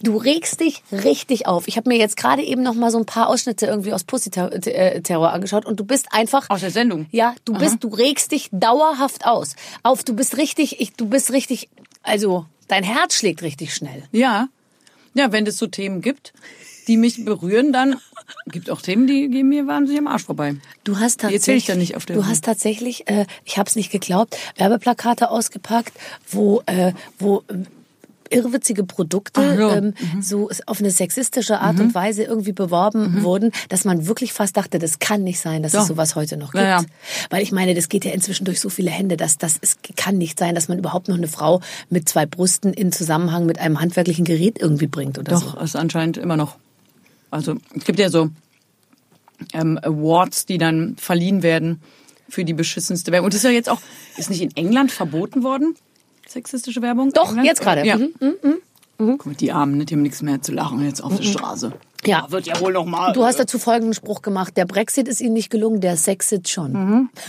[0.03, 1.67] Du regst dich richtig auf.
[1.67, 4.29] Ich habe mir jetzt gerade eben noch mal so ein paar Ausschnitte irgendwie aus Pussy
[4.31, 7.07] äh, Terror angeschaut und du bist einfach Aus der Sendung?
[7.11, 9.55] Ja, du bist, du regst dich dauerhaft aus.
[9.83, 11.69] Auf, du bist richtig, ich, du bist richtig,
[12.03, 14.03] also dein Herz schlägt richtig schnell.
[14.11, 14.49] Ja.
[15.13, 16.33] Ja, wenn es so Themen gibt,
[16.87, 17.99] die mich berühren, dann
[18.47, 20.55] gibt auch Themen, die gehen mir wahnsinnig am Arsch vorbei.
[20.83, 22.31] Du hast Die tatsächlich, ich dann nicht auf der du Bühne.
[22.31, 25.93] hast tatsächlich, äh, ich habe es nicht geglaubt, Werbeplakate ausgepackt,
[26.29, 27.43] wo, äh, wo
[28.31, 29.75] irrwitzige Produkte ja.
[29.75, 34.57] ähm, so auf eine sexistische Art und Weise irgendwie beworben wurden, dass man wirklich fast
[34.57, 35.81] dachte, das kann nicht sein, dass Ja.
[35.81, 36.63] es sowas heute noch gibt.
[36.63, 36.85] Ja, ja.
[37.29, 40.17] Weil ich meine, das geht ja inzwischen durch so viele Hände, dass das es kann
[40.17, 43.79] nicht sein, dass man überhaupt noch eine Frau mit zwei Brüsten in Zusammenhang mit einem
[43.81, 45.51] handwerklichen Gerät irgendwie bringt oder so.
[45.51, 46.57] Doch, ist anscheinend immer noch.
[47.31, 48.29] Also es gibt ja so
[49.53, 51.81] ähm, Awards, die dann verliehen werden
[52.27, 53.25] für die beschissenste Werbung.
[53.25, 53.81] Und das ist ja jetzt auch,
[54.17, 55.75] ist nicht in England verboten worden,
[56.31, 57.11] sexistische Werbung?
[57.11, 57.47] Doch, England?
[57.47, 57.85] jetzt gerade.
[57.85, 57.97] Ja.
[57.97, 58.17] Mhm,
[58.97, 61.71] Guck mal, die Armen, ne, die haben nichts mehr zu lachen jetzt auf der Straße.
[62.05, 62.23] Ja.
[62.23, 63.13] Da wird ja wohl noch mal.
[63.13, 64.57] Du hast dazu folgenden Spruch gemacht.
[64.57, 67.09] Der Brexit ist Ihnen nicht gelungen, der Sexit schon.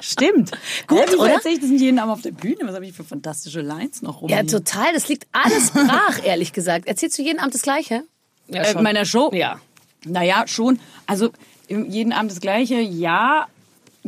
[0.00, 0.50] Stimmt.
[0.86, 1.32] Gut, Hä, oder?
[1.34, 2.58] erzähle ich das nicht jeden Abend auf der Bühne?
[2.62, 4.28] Was habe ich für fantastische Lines noch rum?
[4.30, 4.92] Ja, total.
[4.94, 6.86] Das liegt alles brach, ehrlich gesagt.
[6.86, 8.04] Erzählst du jeden Abend das Gleiche?
[8.48, 9.30] Ja, äh, meiner Show?
[9.32, 9.60] Ja.
[10.04, 10.78] Naja, schon.
[11.06, 11.30] Also
[11.68, 12.76] jeden Abend das Gleiche.
[12.80, 13.46] Ja,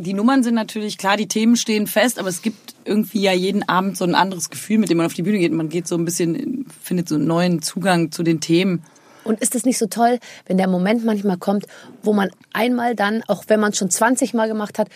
[0.01, 3.67] die Nummern sind natürlich klar, die Themen stehen fest, aber es gibt irgendwie ja jeden
[3.69, 5.51] Abend so ein anderes Gefühl, mit dem man auf die Bühne geht.
[5.51, 8.83] Man geht so ein bisschen, in- findet so einen neuen Zugang zu den Themen.
[9.23, 11.65] Und ist es nicht so toll, wenn der Moment manchmal kommt,
[12.01, 14.89] wo man einmal dann, auch wenn man es schon 20 Mal gemacht hat,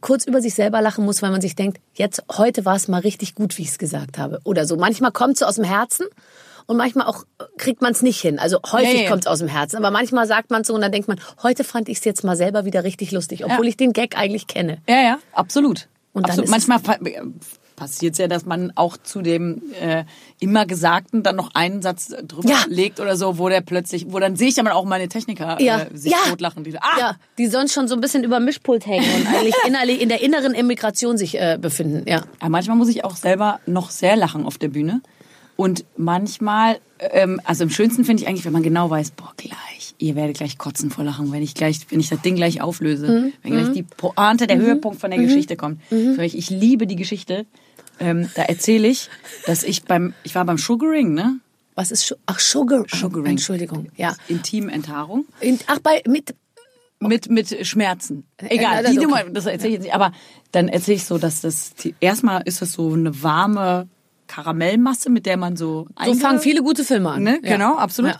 [0.00, 3.00] kurz über sich selber lachen muss, weil man sich denkt, jetzt, heute war es mal
[3.00, 4.40] richtig gut, wie ich es gesagt habe.
[4.44, 4.76] Oder so.
[4.76, 6.06] Manchmal kommt es so aus dem Herzen
[6.68, 8.38] und manchmal auch äh, kriegt man es nicht hin.
[8.38, 9.08] Also häufig Ja, ja.
[9.10, 9.76] kommt es aus dem Herzen.
[9.76, 12.36] Aber manchmal sagt man so und dann denkt man, heute fand ich es jetzt mal
[12.36, 13.70] selber wieder richtig lustig, obwohl Ja.
[13.70, 14.78] ich den Gag eigentlich kenne.
[14.88, 15.88] Ja, ja, absolut.
[16.12, 16.50] Und dann absolut.
[16.50, 16.98] Manchmal fa-
[17.76, 20.04] passiert es ja, dass man auch zu dem äh,
[20.40, 22.64] immer Gesagten dann noch einen Satz drüber Ja.
[22.68, 25.82] legt oder so, wo der plötzlich, wo dann sehe ich dann auch meine Techniker Ja.
[25.82, 26.18] äh, sich Ja.
[26.28, 26.64] totlachen.
[26.64, 30.00] Die, ah, Ja, die sonst schon so ein bisschen über Mischpult hängen und eigentlich innerlich
[30.00, 32.02] in der inneren Immigration sich äh, befinden.
[32.08, 32.22] Ja.
[32.40, 35.00] Aber manchmal muss ich auch selber noch sehr lachen auf der Bühne.
[35.60, 39.96] Und manchmal, ähm, also am schönsten finde ich eigentlich, wenn man genau weiß, boah, gleich,
[39.98, 43.32] ihr werdet gleich kotzen vor Lachen, wenn ich gleich, wenn ich das Ding gleich auflöse.
[43.42, 45.80] Wenn gleich die Pointe, der Höhepunkt von der Geschichte kommt.
[45.90, 47.44] So, ich, ich liebe die Geschichte.
[47.98, 49.10] Ähm, da erzähle ich,
[49.46, 51.40] dass ich beim, ich war beim Sugaring, ne?
[51.74, 52.84] Was ist Ach Sugar?
[52.86, 53.32] Sugaring.
[53.32, 53.88] Entschuldigung.
[53.96, 54.14] Ja.
[54.28, 55.26] Intimenthaarung.
[55.40, 56.36] In, ach bei mit
[57.00, 58.28] Mit, mit Schmerzen.
[58.36, 59.30] Äh, Egal, das die Nummer, okay.
[59.32, 59.94] das erzähle ich jetzt nicht.
[59.94, 60.12] Aber
[60.52, 63.88] dann erzähle ich so, dass das, die, erstmal ist das so eine warme
[64.28, 67.22] Karamellmasse, mit der man so so fangen viele gute Filme an.
[67.22, 67.40] Ne?
[67.42, 67.56] Ja.
[67.56, 68.12] Genau, absolut.
[68.12, 68.18] Ja.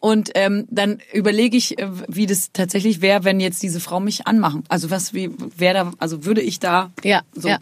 [0.00, 4.26] Und ähm, dann überlege ich, äh, wie das tatsächlich wäre, wenn jetzt diese Frau mich
[4.26, 4.64] anmachen.
[4.68, 7.48] Also was, wie, wer da, also würde ich da Ja, so.
[7.48, 7.58] ja.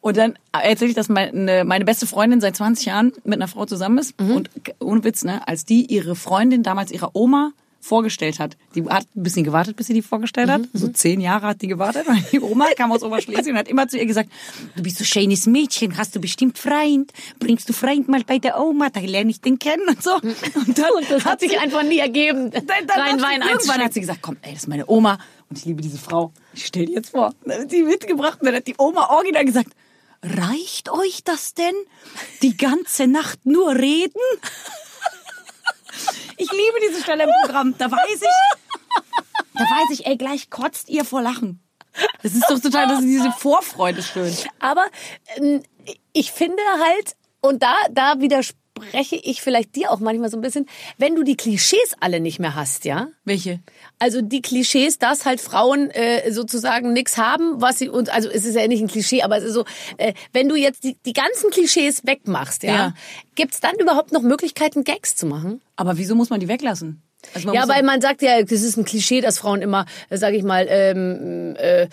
[0.00, 3.66] Und dann erzähle ich, dass meine, meine beste Freundin seit 20 Jahren mit einer Frau
[3.66, 4.18] zusammen ist.
[4.18, 4.30] Mhm.
[4.30, 8.56] Und ohne Witz, ne, als die ihre Freundin damals ihrer Oma vorgestellt hat.
[8.74, 10.62] Die hat ein bisschen gewartet, bis sie die vorgestellt Mhm, hat.
[10.74, 12.06] So zehn Jahre hat die gewartet.
[12.06, 14.30] Und die Oma kam aus Oberschlesien und hat immer zu ihr gesagt,
[14.76, 18.60] du bist so schönes Mädchen, hast du bestimmt Freund, bringst du Freund mal bei der
[18.60, 20.14] Oma, da lerne ich den kennen und so.
[20.14, 22.50] Und dann Und das hat sich einfach nie ergeben.
[22.50, 24.88] dann, dann Rein hat Wein sie, irgendwann hat sie gesagt, komm, ey, das ist meine
[24.88, 26.32] Oma und ich liebe diese Frau.
[26.54, 27.34] Ich stell dir jetzt vor.
[27.44, 29.70] Dann hat sie mitgebracht und dann hat die Oma original gesagt,
[30.22, 31.74] reicht euch das denn?
[32.42, 34.20] Die ganze Nacht nur reden?
[36.40, 37.74] Ich liebe diese Stelle im Programm.
[37.76, 38.60] Da weiß ich,
[39.54, 41.60] da weiß ich, ey, gleich kotzt ihr vor Lachen.
[42.22, 44.34] Das ist doch total, das ist diese Vorfreude schön.
[44.58, 44.86] Aber
[45.36, 45.62] ähm,
[46.14, 50.66] ich finde halt, und da, da widerspreche ich vielleicht dir auch manchmal so ein bisschen,
[50.96, 53.08] wenn du die Klischees alle nicht mehr hast, ja?
[53.24, 53.60] Welche?
[54.00, 58.44] Also die Klischees, dass halt Frauen äh, sozusagen nichts haben, was sie und also es
[58.46, 59.64] ist ja nicht ein Klischee, aber es ist so,
[59.98, 62.94] äh, wenn du jetzt die, die ganzen Klischees wegmachst, ja, Ja.
[63.34, 65.60] gibt's dann überhaupt noch Möglichkeiten, Gags zu machen?
[65.76, 67.02] Aber wieso muss man die weglassen?
[67.34, 70.36] Also man Ja, weil man sagt ja, das ist ein Klischee, dass Frauen immer, sage
[70.36, 71.88] ich mal, ähm, äh,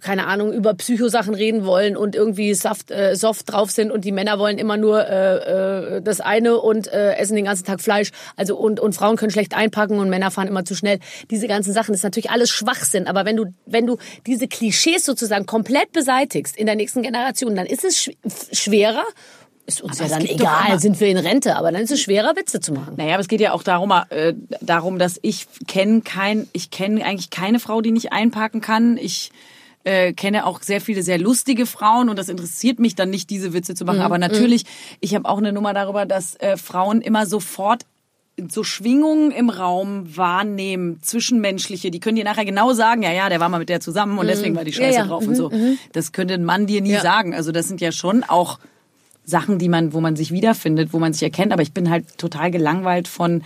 [0.00, 4.12] keine Ahnung, über Psychosachen reden wollen und irgendwie soft, äh, soft drauf sind und die
[4.12, 8.10] Männer wollen immer nur äh, äh, das eine und äh, essen den ganzen Tag Fleisch.
[8.36, 10.98] Also und und Frauen können schlecht einpacken und Männer fahren immer zu schnell.
[11.30, 13.06] Diese ganzen Sachen das ist natürlich alles Schwachsinn.
[13.06, 17.66] Aber wenn du wenn du diese Klischees sozusagen komplett beseitigst in der nächsten Generation, dann
[17.66, 18.10] ist es sch
[18.52, 19.04] schwerer.
[19.66, 22.34] Ist uns Aber ja dann egal, sind wir in Rente, aber dann ist es schwerer,
[22.34, 22.94] Witze zu machen.
[22.96, 27.04] Naja, aber es geht ja auch darum, äh, darum, dass ich kenne kein, ich kenne
[27.04, 28.96] eigentlich keine Frau, die nicht einparken kann.
[28.96, 29.30] Ich
[29.84, 33.52] äh, kenne auch sehr viele sehr lustige Frauen und das interessiert mich dann nicht, diese
[33.52, 34.00] Witze zu machen.
[34.00, 34.64] Aber natürlich,
[35.00, 37.84] ich habe auch eine Nummer darüber, dass äh, Frauen immer sofort
[38.50, 43.38] so Schwingungen im Raum wahrnehmen, zwischenmenschliche, die können dir nachher genau sagen, ja, ja, der
[43.38, 45.06] war mal mit der zusammen und deswegen war die Scheiße Ja, ja.
[45.06, 45.50] drauf und so.
[45.92, 47.00] Das könnte ein Mann dir nie Ja.
[47.02, 47.34] sagen.
[47.34, 48.58] Also das sind ja schon auch
[49.24, 51.52] Sachen, die man, wo man sich wiederfindet, wo man sich erkennt.
[51.52, 53.42] Aber ich bin halt total gelangweilt von,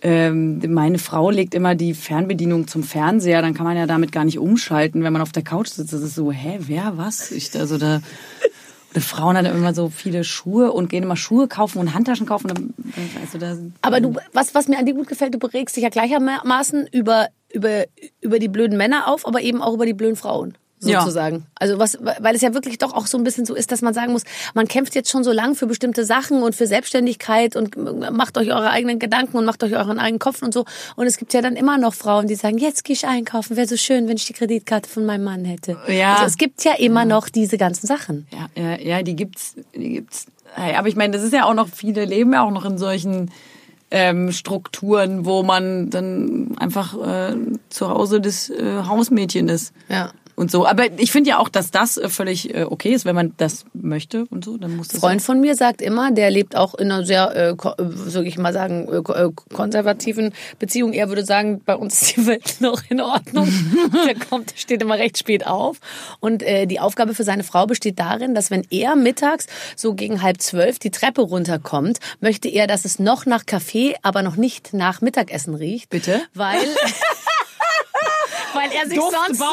[0.00, 4.24] ähm, meine Frau legt immer die Fernbedienung zum Fernseher, dann kann man ja damit gar
[4.24, 5.92] nicht umschalten, wenn man auf der Couch sitzt.
[5.92, 7.32] Das ist so, hä, wer, was?
[7.32, 8.00] Ich, also da,
[8.94, 12.48] die Frauen haben immer so viele Schuhe und gehen immer Schuhe kaufen und Handtaschen kaufen.
[12.48, 12.74] Dann,
[13.20, 15.88] Also da, Aber du, was, was mir an dir gut gefällt, du beregst dich ja
[15.88, 17.84] gleichermaßen über, über,
[18.20, 20.54] über die blöden Männer auf, aber eben auch über die blöden Frauen.
[20.80, 21.00] Ja.
[21.00, 21.44] Sozusagen.
[21.56, 23.94] Also was, weil es ja wirklich doch auch so ein bisschen so ist, dass man
[23.94, 24.22] sagen muss,
[24.54, 27.76] man kämpft jetzt schon so lang für bestimmte Sachen und für Selbstständigkeit und
[28.12, 30.64] macht euch eure eigenen Gedanken und macht euch euren eigenen Kopf und so.
[30.96, 33.66] Und es gibt ja dann immer noch Frauen, die sagen, jetzt gehe ich einkaufen, wäre
[33.66, 35.78] so schön, wenn ich die Kreditkarte von meinem Mann hätte.
[35.88, 36.14] Ja.
[36.14, 38.26] Also es gibt ja immer noch diese ganzen Sachen.
[38.32, 40.26] Ja, ja, ja, die gibt's, die gibt's.
[40.56, 43.30] Aber ich meine, das ist ja auch noch, viele leben ja auch noch in solchen
[43.90, 47.36] ähm, Strukturen, wo man dann einfach äh,
[47.68, 49.72] zu Hause das äh, Hausmädchen ist.
[49.88, 50.12] Ja.
[50.38, 50.64] Und so.
[50.66, 53.64] Aber ich finde ja auch, dass das äh, völlig äh, okay ist, wenn man das
[53.74, 55.00] möchte und so, dann muss das.
[55.00, 57.54] Freund von mir sagt immer, der lebt auch in einer sehr, äh, äh,
[58.06, 60.92] soll ich mal sagen, äh, ko- konservativen Beziehung.
[60.92, 63.48] Er würde sagen, bei uns ist die Welt noch in Ordnung.
[64.06, 65.78] der kommt, steht immer recht spät auf.
[66.20, 70.22] Und äh, die Aufgabe für seine Frau besteht darin, dass wenn er mittags so gegen
[70.22, 74.72] halb zwölf die Treppe runterkommt, möchte er, dass es noch nach Kaffee, aber noch nicht
[74.72, 75.90] nach Mittagessen riecht.
[75.90, 76.22] Bitte?
[76.32, 76.60] Weil...
[78.54, 79.44] Weil er sich sonst so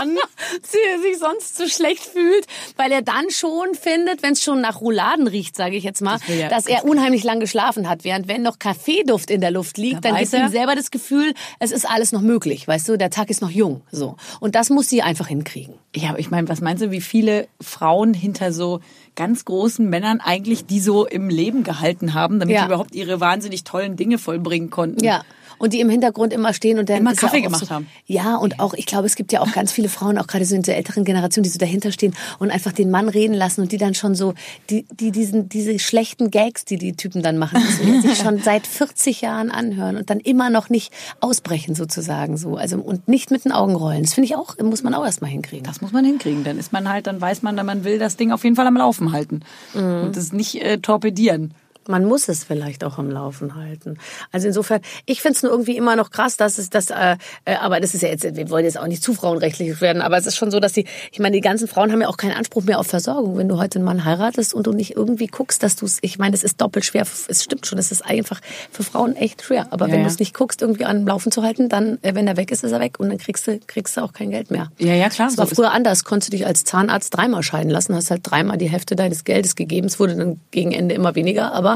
[0.00, 0.16] an.
[1.02, 5.26] sich sonst so schlecht fühlt, weil er dann schon findet, wenn es schon nach Rouladen
[5.26, 8.04] riecht, sage ich jetzt mal, will ja- dass er unheimlich lang geschlafen hat.
[8.04, 10.90] Während wenn noch Kaffeeduft in der Luft liegt, Da dann gibt ihm er- selber das
[10.90, 14.16] Gefühl, es ist alles noch möglich, weißt du, der Tag ist noch jung, so.
[14.40, 15.74] Und das muss sie einfach hinkriegen.
[15.94, 18.80] Ja, aber ich meine, was meinst du, wie viele Frauen hinter so
[19.14, 22.62] ganz großen Männern eigentlich die so im Leben gehalten haben, damit Ja.
[22.62, 25.02] die überhaupt ihre wahnsinnig tollen Dinge vollbringen konnten?
[25.02, 25.22] Ja.
[25.58, 27.86] Und die im Hintergrund immer stehen und dann Immer ja Kaffee auch gemacht so, haben.
[28.06, 30.54] Ja, und auch, ich glaube, es gibt ja auch ganz viele Frauen, auch gerade so
[30.54, 33.72] in der älteren Generation, die so dahinter stehen und einfach den Mann reden lassen und
[33.72, 34.34] die dann schon so,
[34.70, 38.66] die, die diesen, diese schlechten Gags, die die Typen dann machen, die sich schon seit
[38.66, 42.56] 40 Jahren anhören und dann immer noch nicht ausbrechen sozusagen so.
[42.56, 44.02] Also, und nicht mit den Augen rollen.
[44.02, 45.64] Das finde ich auch, muss man auch erstmal hinkriegen.
[45.64, 46.44] Das muss man hinkriegen.
[46.44, 48.76] Dann ist man halt, dann weiß man, man will das Ding auf jeden Fall am
[48.76, 49.40] Laufen halten.
[49.74, 50.04] Mhm.
[50.04, 51.54] Und das nicht äh, torpedieren.
[51.88, 53.98] Man muss es vielleicht auch am Laufen halten.
[54.32, 57.54] Also insofern, ich finde es nur irgendwie immer noch krass, dass es das, äh, äh,
[57.56, 60.26] aber das ist ja jetzt, wir wollen jetzt auch nicht zu frauenrechtlich werden, aber es
[60.26, 62.64] ist schon so, dass die, ich meine, die ganzen Frauen haben ja auch keinen Anspruch
[62.64, 63.36] mehr auf Versorgung.
[63.38, 66.18] Wenn du heute einen Mann heiratest und du nicht irgendwie guckst, dass du es, ich
[66.18, 69.66] meine, es ist doppelt schwer, es stimmt schon, es ist einfach für Frauen echt schwer.
[69.70, 70.06] Aber Ja, wenn ja.
[70.06, 72.64] du es nicht guckst, irgendwie an Laufen zu halten, dann, äh, wenn er weg ist,
[72.64, 74.70] ist er weg und dann kriegst du, kriegst du auch kein Geld mehr.
[74.78, 76.04] Ja, ja, klar, Das war so früher anders.
[76.04, 79.54] Konntest du dich als Zahnarzt dreimal scheiden lassen, hast halt dreimal die Hälfte deines Geldes
[79.56, 79.86] gegeben.
[79.86, 81.75] Es wurde dann gegen Ende immer weniger, aber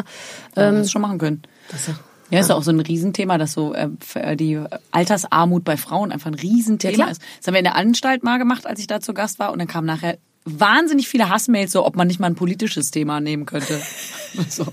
[0.57, 1.43] Ähm, das schon machen können.
[1.71, 1.91] das,
[2.31, 4.61] Ja, ist ja auch so ein Riesenthema, dass so äh, äh, die
[4.93, 7.21] Altersarmut bei Frauen einfach ein Riesenthema Ja, ist.
[7.39, 9.53] Das haben wir in der Anstalt mal gemacht, als ich da zu Gast war.
[9.53, 10.19] Und dann kamen nachher
[10.59, 13.81] wahnsinnig viele Hassmails, so ob man nicht mal ein politisches Thema nehmen könnte.
[14.49, 14.67] so,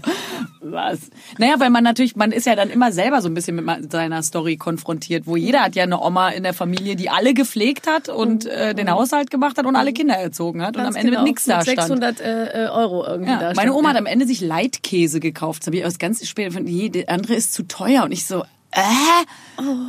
[0.62, 1.00] was?
[1.38, 4.24] Naja, weil man natürlich, man ist ja dann immer selber so ein bisschen mit seiner
[4.24, 8.10] Story konfrontiert, wo jeder hat ja eine Oma in der Familie, die alle gepflegt hat
[8.10, 11.12] und äh, den Haushalt gemacht hat und alle Kinder erzogen hat und am Ganz Ende
[11.12, 11.24] genau.
[11.24, 11.80] mit nichts da stand.
[11.80, 13.74] 600 äh, äh, Euro irgendwie Ja, da meine.
[13.74, 15.62] Oma hat am Ende sich Leitkäse gekauft.
[15.62, 18.04] Das habe ich aus ganz spät von, je, der andere ist zu teuer.
[18.04, 18.82] Und ich so, äh,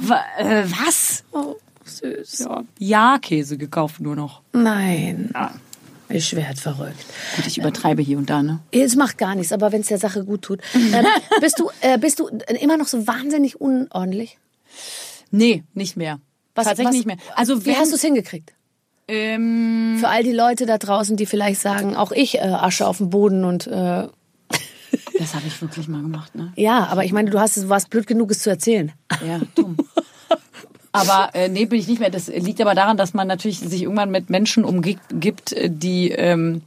[0.01, 1.24] wa, äh was?
[1.33, 2.40] Oh, süß.
[2.40, 4.42] Ja, ja, Käse gekauft nur noch.
[4.53, 5.31] Nein.
[5.35, 5.53] Ja.
[6.11, 7.05] Ich werd verrückt.
[7.37, 8.61] Gut, ich übertreibe hier und da, ne?
[8.71, 10.61] Es macht gar nichts, aber wenn es der Sache gut tut.
[10.75, 11.07] Ähm,
[11.40, 12.29] bist du äh, bist du
[12.61, 14.38] immer noch so wahnsinnig unordentlich?
[15.31, 16.21] Nee, nicht mehr.
[16.55, 17.16] Tatsächlich was- nicht mehr.
[17.37, 18.53] Also Wie hast du es hingekriegt?
[19.07, 22.99] ähm, Für all die Leute da draußen, die vielleicht sagen, auch ich äh, Asche auf
[22.99, 24.09] dem Boden und äh,
[25.18, 26.53] das habe ich wirklich mal gemacht, ne?
[26.57, 28.92] ja, aber ich meine, du hast es warst blöd genug, es zu erzählen.
[29.27, 29.77] Ja, dumm.
[31.01, 32.11] Aber äh, nee, bin ich nicht mehr.
[32.11, 36.63] Das liegt aber daran, dass man natürlich sich irgendwann mit Menschen umgibt, äh, die, ähm,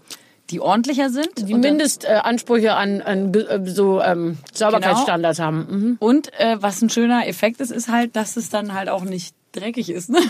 [0.49, 1.29] die ordentlicher sind.
[1.37, 5.67] Die Mindestansprüche an, an äh, so ähm, Sauberkeitsstandards haben.
[5.69, 5.97] Mhm.
[5.99, 9.33] Und äh, was ein schöner Effekt ist, ist halt, dass es dann halt auch nicht
[9.51, 10.09] dreckig ist.
[10.09, 10.19] Ne?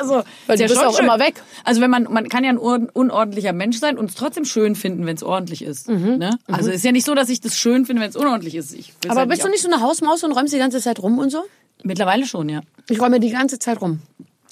[0.00, 1.42] Also, Weil ist du bist schon auch immer weg.
[1.64, 5.06] Also wenn man man kann ja ein unordentlicher Mensch sein und es trotzdem schön finden,
[5.06, 5.88] wenn es ordentlich ist.
[5.88, 6.38] Ne?
[6.46, 8.76] Also ist ja nicht so, dass ich das schön finde, wenn es unordentlich ist.
[9.08, 11.30] Aber halt bist du nicht so eine Hausmaus und räumst die ganze Zeit rum und
[11.30, 11.42] so?
[11.82, 12.60] Mittlerweile schon, ja.
[12.88, 14.00] Ich räume die ganze Zeit rum.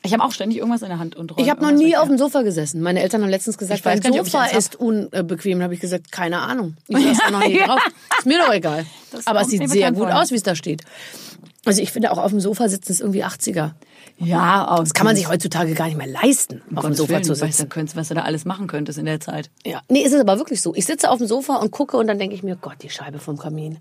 [0.02, 2.06] Ich habe auch ständig irgendwas in der Hand und räume Ich habe noch nie auf
[2.06, 2.80] dem Sofa gesessen.
[2.80, 5.58] Meine Eltern haben letztens gesagt, ob ich Sofa ist unbequem.
[5.58, 6.76] Da habe ich gesagt, keine Ahnung.
[6.88, 7.80] Ich saß da noch nie drauf.
[8.18, 8.86] Ist mir doch egal.
[9.10, 10.82] Das Aber es sieht sehr gut aus, wie es da steht.
[11.64, 13.72] Also ich finde auch auf dem Sofa sitzen ist irgendwie 80er.
[14.18, 17.42] Ja, Das kann man sich heutzutage gar nicht mehr leisten, auf dem Sofa zu Weißt,
[17.42, 17.68] du, sitzen.
[17.68, 19.50] könntest, was du da alles machen könntest in der Zeit.
[19.66, 19.82] Ja.
[19.88, 20.74] Nee, ist es aber wirklich so.
[20.74, 23.18] Ich sitze auf dem Sofa und gucke und dann denke ich mir, Gott, die Scheibe
[23.18, 23.78] vom Kamin.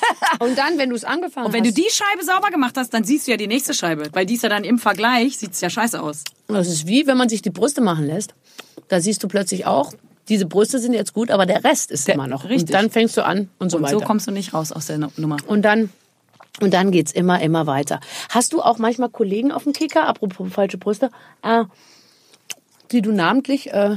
[0.40, 1.76] und dann, wenn du es angefangen Und wenn hast.
[1.76, 4.08] du die Scheibe sauber gemacht hast, dann siehst du ja die nächste Scheibe.
[4.12, 6.22] Weil die ist ja dann im Vergleich, sieht's ja scheiße aus.
[6.48, 8.34] Das ist wie, wenn man sich die Brüste machen lässt.
[8.88, 9.92] Da siehst du plötzlich auch,
[10.28, 12.44] diese Brüste sind jetzt gut, aber der Rest ist Der- immer noch.
[12.44, 12.62] richtig.
[12.62, 13.98] Und dann fängst du an und so Und weiter.
[14.00, 15.36] so kommst du nicht raus aus der Nu- Nummer.
[15.46, 15.90] und dann,
[16.60, 18.00] und dann geht's immer, immer weiter.
[18.30, 21.10] Hast du auch manchmal Kollegen auf dem Kicker, apropos falsche Brüste,
[21.42, 21.64] äh,
[22.92, 23.96] die du namentlich, äh,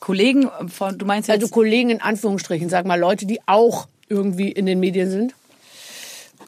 [0.00, 4.50] Kollegen von, du meinst jetzt, also Kollegen in Anführungsstrichen, sag mal Leute, die auch irgendwie
[4.50, 5.34] in den Medien sind?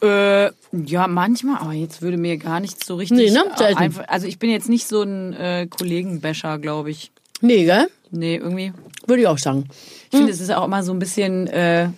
[0.02, 3.18] äh, ja, manchmal, aber jetzt würde mir gar nichts so richtig.
[3.18, 3.44] Nee, ne?
[3.76, 7.10] Einfach, also ich bin jetzt nicht so ein äh, Kollegenbäscher, glaube ich.
[7.40, 7.88] Nee, gell?
[8.10, 8.72] Nee, irgendwie.
[9.06, 9.68] Würde ich auch sagen.
[10.10, 11.88] Ich finde, es ist auch immer so ein bisschen, äh,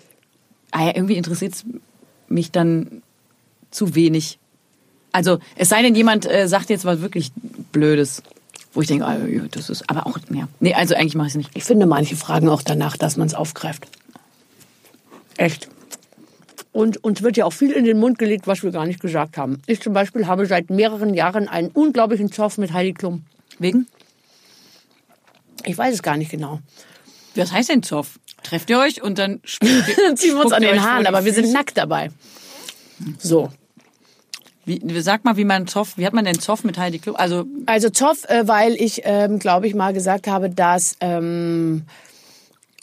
[0.71, 1.65] ah ja, irgendwie interessiert es
[2.29, 3.03] mich dann
[3.71, 4.39] zu wenig.
[5.13, 7.33] Also, es sei denn, jemand äh, sagt jetzt was wirklich
[7.73, 8.23] Blödes,
[8.73, 9.17] wo ich denke, ah,
[9.51, 10.49] das ist, aber auch, ja.
[10.61, 11.51] Nee, also eigentlich mache ich es nicht.
[11.55, 13.87] Ich finde, manche fragen auch danach, dass man es aufgreift.
[15.37, 15.69] Echt.
[16.73, 19.37] Und uns wird ja auch viel in den Mund gelegt, was wir gar nicht gesagt
[19.37, 19.61] haben.
[19.67, 23.25] Ich zum Beispiel habe seit mehreren Jahren einen unglaublichen Zoff mit Heidi Klum.
[23.59, 23.87] Wegen?
[25.65, 26.61] Ich weiß es gar nicht genau.
[27.35, 28.19] Was heißt denn Zoff?
[28.43, 31.25] Trefft ihr euch und dann spielt Dann ziehen wir uns an ihr den Haaren, aber
[31.25, 32.11] wir sind nackt dabei.
[33.19, 33.51] So.
[34.65, 37.17] Wie, sag mal, wie man Zoff, wie hat man denn Zoff mit Heidi Klum?
[37.17, 41.83] Also, Also Zoff, äh, weil ich, ähm, glaube ich, mal gesagt habe, dass, ähm,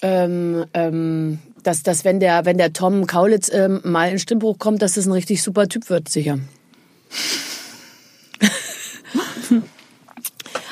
[0.01, 4.81] ähm, ähm, dass, dass wenn der, wenn der Tom Kaulitz ähm, mal in Stimmbruch kommt,
[4.81, 6.39] dass das ein richtig super Typ wird, sicher.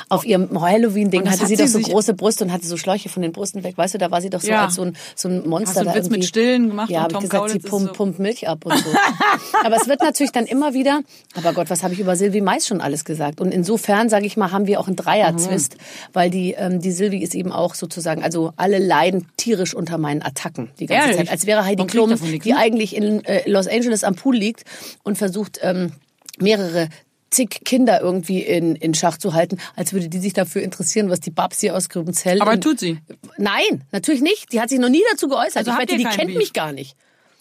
[0.08, 3.08] Auf ihrem Halloween-Ding hatte hat sie sie doch so große Brüste und hatte so Schläuche
[3.08, 3.76] von den Brüsten weg.
[3.76, 4.64] Weißt du, da war sie doch so Ja.
[4.64, 5.68] als so ein, so ein Monster.
[5.68, 6.24] Hast du einen da Witz mit.
[6.24, 8.76] Stillen gemacht Ja, und habe ich gesagt, sie Kaulitz pumpt, so- pumpt Milch ab und
[8.78, 8.90] so.
[9.64, 11.00] Aber es wird natürlich dann immer wieder,
[11.34, 13.40] aber Gott, was habe ich über Silvi Mais schon alles gesagt?
[13.40, 15.76] Und insofern, sage ich mal, haben wir auch einen Dreier-Zwist,
[16.12, 20.22] weil die, ähm, die Silvi ist eben auch sozusagen, also alle leiden tierisch unter meinen
[20.22, 21.16] Attacken die ganze Ehrlich?
[21.18, 21.30] Zeit.
[21.30, 24.64] Als wäre Heidi Klum, die eigentlich in äh, Los Angeles am Pool liegt
[25.02, 25.92] und versucht, ähm,
[26.38, 26.88] mehrere
[27.30, 31.20] zig Kinder irgendwie in, in Schach zu halten, als würde die sich dafür interessieren, was
[31.20, 32.40] die Babsi aus Grübenzell...
[32.40, 32.98] Aber tut sie.
[33.36, 34.52] Nein, natürlich nicht.
[34.52, 35.56] Die hat sich noch nie dazu geäußert.
[35.56, 36.38] Also ich wette, die kennt Beef?
[36.38, 36.96] mich gar nicht.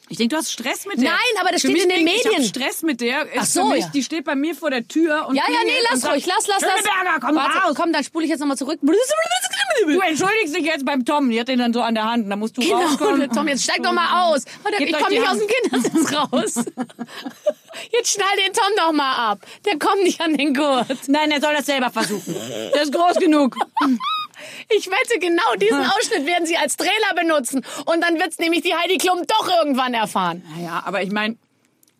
[0.09, 1.09] Ich denke, du hast Stress mit der.
[1.09, 2.41] Nein, aber das Für steht in den klingt, Ich Medien.
[2.41, 3.23] hab Stress mit der.
[3.25, 3.89] Ist Ach so, mich, ja.
[3.93, 6.61] Die steht bei mir vor der Tür und Ja, ja, nee, lass ruhig, lass, lass,
[6.61, 6.83] lass.
[7.21, 7.73] Komm Warte, raus.
[7.75, 8.79] komm, dann spule ich jetzt nochmal zurück.
[8.81, 11.29] Du entschuldigst dich jetzt beim Tom.
[11.29, 12.31] Die hat den dann so an der Hand.
[12.31, 13.29] Da musst du Genau, rauskommen.
[13.31, 14.43] Tom, jetzt steig doch mal aus.
[14.63, 16.55] Warte, ich komme nicht aus dem Kindersitz raus.
[17.91, 19.39] Jetzt schnall den Tom doch mal ab.
[19.65, 20.87] Der kommt nicht an den Gurt.
[21.07, 22.35] Nein, er soll das selber versuchen.
[22.73, 23.55] Der ist groß genug.
[24.69, 27.65] Ich wette, genau diesen Ausschnitt werden sie als Trailer benutzen.
[27.85, 31.37] Und dann wird's nämlich die Heidi Klum doch irgendwann erfahren, Naja, aber ich meine,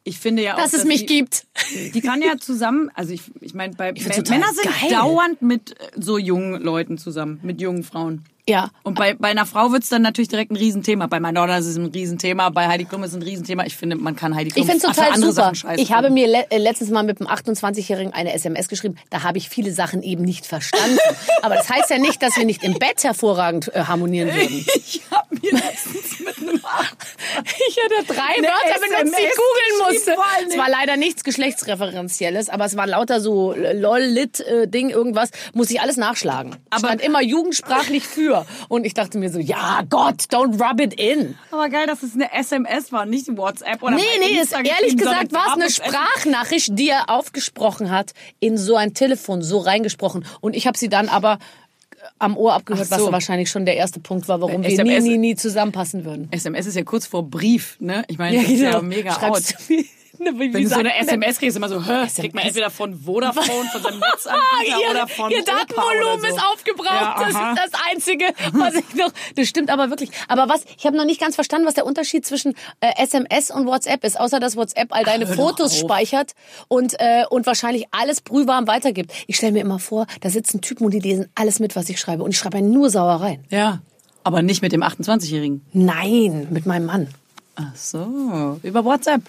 [0.03, 1.45] ich finde ja auch, dass es mich die, gibt.
[1.93, 4.89] Die kann ja zusammen, also ich, ich meine, bei total Männer sind geil.
[4.89, 8.23] dauernd mit äh, so jungen Leuten zusammen, mit jungen Frauen.
[8.49, 8.69] Ja.
[8.83, 11.07] Und bei, bei einer Frau wird's dann natürlich direkt ein Riesenthema.
[11.07, 13.65] Bei Madonna ist es ein Riesenthema, bei Heidi Klum ist es ein Riesenthema.
[13.65, 15.43] Ich finde, man kann Heidi Klum Ich finde es für total andere super.
[15.43, 18.95] Sachen scheiße Ich habe mir le äh, letztens mal mit einem 28-Jährigen eine SMS geschrieben.
[19.09, 20.97] Da habe ich viele Sachen eben nicht verstanden.
[21.41, 24.65] Aber das heißt ja nicht, dass wir nicht im Bett hervorragend äh, harmonieren würden.
[24.87, 29.93] Ich habe mir letztens mit einem Ich hatte drei Eine Wörter benutzt, die ich googeln
[29.93, 30.15] musste.
[30.49, 35.29] Es war leider nichts Geschlechtsreferenzielles, aber es war lauter so lol, lit, äh, irgendwas.
[35.53, 36.55] Muss ich alles nachschlagen.
[36.69, 38.36] Aber- Stand immer jugendsprachlich für.
[38.69, 41.35] Und ich dachte mir so, ja Gott, don't rub it in.
[41.51, 45.33] Aber geil, dass es eine SMS war, nicht WhatsApp oder Nee, nee, Insta ehrlich gesagt
[45.33, 50.25] war es eine Sprachnachricht, die er aufgesprochen hat, in so ein Telefon, so reingesprochen.
[50.41, 52.95] Und ich habe sie dann aber äh, am Ohr abgehört, so.
[52.95, 56.27] was wahrscheinlich schon der erste Punkt war, warum wir nie, SMS nie, nie zusammenpassen würden.
[56.31, 58.03] SMS ist ja kurz vor Brief, ne?
[58.07, 59.19] Ich meine, das ist ja mega out.
[59.19, 59.33] genau.
[59.33, 60.95] Schreibst du wie, ne, wie, Wenn du so eine?
[60.95, 65.07] SMS kriegst, immer so, hä, kriegt man entweder von Vodafone, von seinem Netzanbieter ihr, oder
[65.07, 66.27] von ihr Datenvolumen so.
[66.27, 66.91] ist aufgebraucht.
[66.91, 69.11] Ja, das ist das Einzige, was ich noch.
[69.35, 70.11] Das stimmt aber wirklich.
[70.27, 70.63] Aber was?
[70.77, 74.19] Ich habe noch nicht ganz verstanden, was der Unterschied zwischen äh, SMS und WhatsApp ist,
[74.19, 76.33] außer dass WhatsApp all deine hör doch Fotos speichert
[76.67, 79.11] und äh, und wahrscheinlich alles brühwarm weitergibt.
[79.27, 81.99] Ich stelle mir immer vor, da sitzen Typen und die lesen alles mit, was ich
[81.99, 83.43] schreibe und ich schreibe nur Sauereien.
[83.49, 83.81] Ja,
[84.23, 85.61] aber nicht mit dem 28-Jährigen.
[85.71, 87.07] Nein, mit meinem Mann.
[87.55, 89.21] Ach so, über WhatsApp.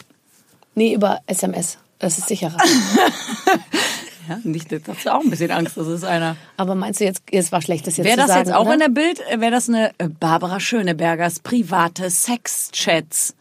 [0.79, 1.77] Nee, über SMS.
[1.99, 2.57] Das ist sicherer.
[4.29, 6.37] Ja, nicht, das hast du auch ein bisschen Angst, das ist einer.
[6.59, 8.75] Aber meinst du jetzt, es war schlecht, das jetzt Wäre das sagen, jetzt auch oder?
[8.75, 13.35] in der Bild, wäre das eine äh, Barbara Schönebergers private Sexchats?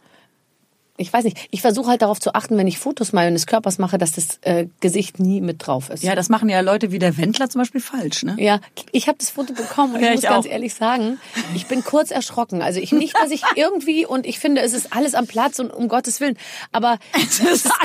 [1.00, 1.48] Ich weiß nicht.
[1.52, 4.66] Ich versuche halt darauf zu achten, wenn ich Fotos meines Körpers mache, dass das äh,
[4.80, 6.02] Gesicht nie mit drauf ist.
[6.02, 8.34] Ja, das machen ja Leute wie der Wendler zum Beispiel falsch, ne?
[8.38, 8.58] Ja,
[8.90, 11.20] ich habe das Foto bekommen und Ja, ich muss ich ganz ehrlich sagen,
[11.54, 12.62] ich bin kurz erschrocken.
[12.62, 15.72] Also ich nicht, dass ich irgendwie und ich finde, es ist alles am Platz und
[15.72, 16.36] um Gottes Willen.
[16.72, 16.98] Aber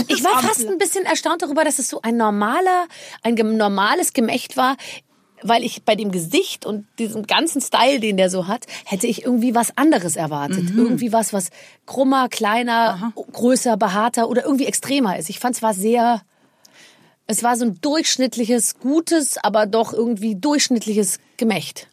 [0.07, 2.87] ich war fast ein bisschen erstaunt darüber, dass es so ein normaler,
[3.21, 4.75] ein normales Gemächt war.
[5.43, 9.23] Weil ich bei dem Gesicht und diesem ganzen Style, den der so hat, hätte ich
[9.23, 10.71] irgendwie was anderes erwartet.
[10.71, 10.79] Mhm.
[10.79, 11.49] Irgendwie was, was
[11.85, 15.29] krummer, kleiner, größer, behaarter oder irgendwie extremer ist.
[15.29, 16.21] Ich fand es war sehr,
[17.27, 21.87] es war so ein durchschnittliches, gutes, aber doch irgendwie durchschnittliches Gemächt.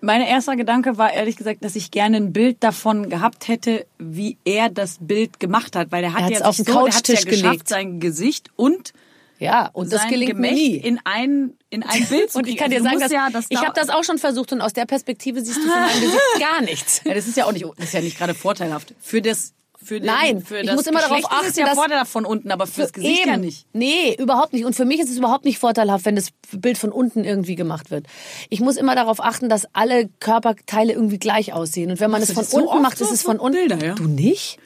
[0.00, 4.36] Mein erster Gedanke war ehrlich gesagt, dass ich gerne ein Bild davon gehabt hätte, wie
[4.44, 7.14] er das Bild gemacht hat, weil der hat Er ja auf den so, hat's ja
[7.14, 7.68] Couchtisch geschafft, gelegt.
[7.68, 8.92] sein Gesicht und
[9.38, 10.76] Ja, und das gelingt mir Gemächt nie.
[10.76, 13.46] in ein in ein Bild zu und ich kann dir Also sagen, dass, ja, das
[13.50, 16.20] ich habe das auch schon versucht und aus der Perspektive siehst du von meinem Gesicht
[16.40, 17.02] gar nichts.
[17.04, 19.52] Ja, das ist ja auch nicht, das ist ja nicht gerade vorteilhaft für das.
[19.84, 21.74] Für den, Nein, für ich das muss immer darauf Geschlecht ist es achten, ja dass-
[21.76, 23.30] vorteilhaft von unten, aber fürs Gesicht Eben.
[23.30, 23.66] ja nicht.
[23.72, 24.64] Nee, überhaupt nicht.
[24.64, 27.92] Und für mich ist es überhaupt nicht vorteilhaft, wenn das Bild von unten irgendwie gemacht
[27.92, 28.06] wird.
[28.48, 31.90] Ich muss immer darauf achten, dass alle Körperteile irgendwie gleich aussehen.
[31.92, 33.58] Und wenn man es von so unten oft macht, so ist es von unten.
[33.58, 33.94] Bilder, ja?
[33.94, 34.58] Du nicht?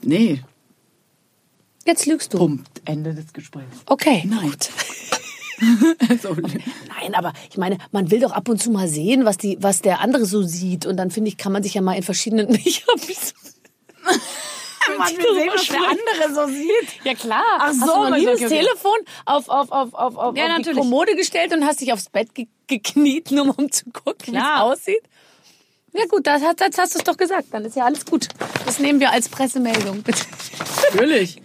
[0.00, 0.40] Nee.
[1.86, 2.38] Jetzt lügst du.
[2.38, 2.82] Punkt.
[2.84, 3.76] Ende des Gesprächs.
[3.86, 4.24] Okay.
[4.26, 4.54] Nein.
[6.22, 9.58] so, Nein, aber ich meine, man will doch ab und zu mal sehen, was die,
[9.60, 10.86] was der andere so sieht.
[10.86, 12.58] Und dann finde ich, kann man sich ja mal in verschiedenen.
[12.64, 13.00] Ich hab
[14.98, 17.04] man will sehen, was der andere so sieht.
[17.04, 17.44] Ja klar.
[17.58, 18.40] Ach hast so, du noch nie das.
[18.40, 20.72] Telefon auf, auf, auf, auf, auf, Ja, auf die.
[20.72, 24.60] Kommode gestellt und hast dich aufs Bett ge gekniet, nur um zu gucken, wie es
[24.60, 25.02] aussieht?
[25.92, 27.48] Ja gut, das, das hast du es doch gesagt.
[27.50, 28.28] Dann ist ja alles gut.
[28.64, 30.02] Das nehmen wir als Pressemeldung.
[30.02, 30.22] Bitte.
[30.92, 31.40] Natürlich.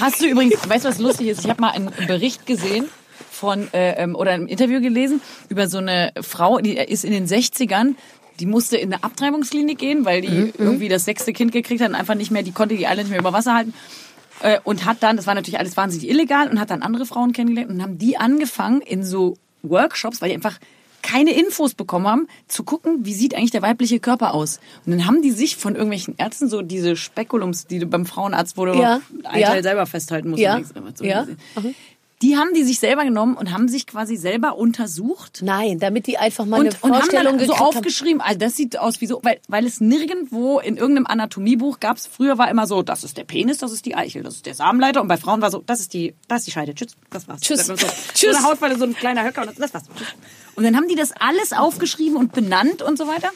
[0.00, 1.44] Hast du übrigens, weißt du, was lustig ist?
[1.44, 2.86] Ich habe mal einen Bericht gesehen
[3.30, 7.26] von äh, ähm, oder ein Interview gelesen über so eine Frau, die ist in den
[7.26, 7.94] 60ern,
[8.40, 11.94] die musste in eine Abtreibungsklinik gehen, weil die irgendwie das sechste Kind gekriegt hat und
[11.94, 13.74] einfach nicht mehr, die konnte die alle nicht mehr über Wasser halten.
[14.40, 17.32] Äh, Und hat dann, das war natürlich alles wahnsinnig illegal, und hat dann andere Frauen
[17.32, 20.58] kennengelernt und haben die angefangen, in so Workshops, weil die einfach
[21.02, 24.60] keine Infos bekommen haben, zu gucken, wie sieht eigentlich der weibliche Körper aus.
[24.84, 28.56] Und dann haben die sich von irgendwelchen Ärzten so diese Spekulums, die du beim Frauenarzt,
[28.56, 29.48] wo du Ja, ein ja.
[29.48, 30.42] Teil selber festhalten musst.
[30.42, 30.60] Ja,
[30.94, 31.26] so, ja.
[32.20, 36.18] Die haben die sich selber genommen und haben sich quasi selber untersucht Nein, damit die
[36.18, 37.76] einfach mal eine und, und haben Vorstellung dann so gekriegt haben.
[37.76, 41.96] aufgeschrieben, also das sieht aus wie so, weil, weil es nirgendwo in irgendeinem Anatomiebuch gab
[41.96, 44.46] es, früher war immer so, das ist der Penis, das ist die Eichel, das ist
[44.46, 46.96] der Samenleiter und bei Frauen war so, das ist die, das ist die Scheide, tschüss,
[47.10, 47.40] das war's.
[47.40, 47.66] Tschüss.
[47.66, 47.92] So, Tschüss.
[48.14, 49.84] So eine Hautfalle, so ein kleiner Höcker und das, das war's.
[50.56, 53.30] Und dann haben die das alles aufgeschrieben und benannt und so weiter.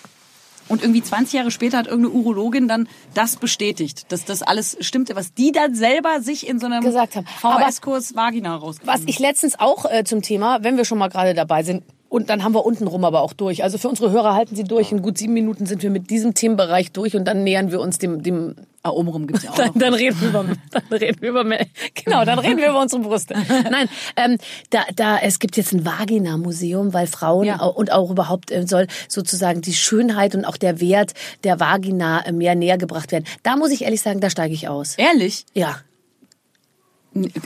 [0.73, 5.15] Und irgendwie 20 Jahre später hat irgendeine Urologin dann das bestätigt, dass das alles stimmte,
[5.15, 9.85] was die dann selber sich in so einem VHS-Kurs Vagina rausgefunden Was ich letztens auch
[9.85, 11.83] äh, zum Thema, wenn wir schon mal gerade dabei sind,
[12.13, 13.65] und dann haben wir unten rum aber auch durch.
[13.65, 14.93] Also für unsere Hörer halten Sie durch.
[14.93, 17.99] In gut sieben Minuten sind wir mit diesem Themenbereich durch und dann nähern wir uns
[17.99, 18.55] dem, dem
[18.85, 19.79] Ah, obenrum gibt's ja auch dann, noch.
[19.79, 21.45] dann reden wir über, dann reden wir über,
[22.05, 23.35] genau, dann reden wir über unsere Brüste.
[23.71, 24.37] Nein, ähm,
[24.71, 27.61] da, da, es gibt jetzt ein Vagina-Museum, weil Frauen Ja.
[27.61, 32.27] au- und auch überhaupt äh, soll sozusagen die Schönheit und auch der Wert der Vagina
[32.27, 33.25] äh, mehr näher gebracht werden.
[33.45, 34.97] Da muss ich ehrlich sagen, da steige ich aus.
[34.99, 35.47] Ehrlich?
[35.55, 35.77] Ja.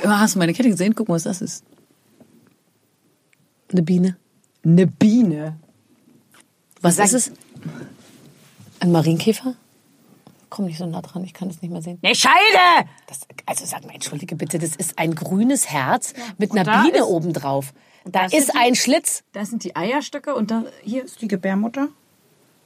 [0.04, 0.94] Hast du meine Kette gesehen?
[0.94, 1.64] Guck mal, was das ist.
[3.70, 4.16] Eine Biene.
[4.66, 5.56] Eine Biene.
[6.80, 7.32] Was Sag- ist es?
[8.80, 9.54] Ein Marienkäfer?
[10.50, 11.98] Komm nicht so nah dran, ich kann es nicht mehr sehen.
[12.02, 12.88] Eine Scheide!
[13.06, 16.82] Das, also sag mal, entschuldige bitte, das ist ein grünes Herz mit Und einer da
[16.82, 17.72] Biene ist- obendrauf.
[18.04, 19.22] Da da ist die- ein Schlitz.
[19.32, 21.88] Das sind die Eierstöcke und da, hier ist die Gebärmutter.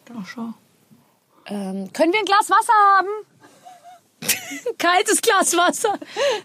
[0.07, 0.53] Da, schau.
[1.47, 3.09] Ähm, können wir ein Glas Wasser haben?
[4.79, 5.99] Kaltes Glas Wasser.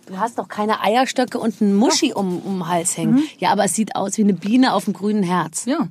[0.08, 3.24] Du hast doch keine Eierstöcke und einen Muschi um, um den Hals hängen.
[3.40, 5.66] Ja, aber es sieht aus wie eine Biene auf dem grünen Herz.
[5.66, 5.88] Ja.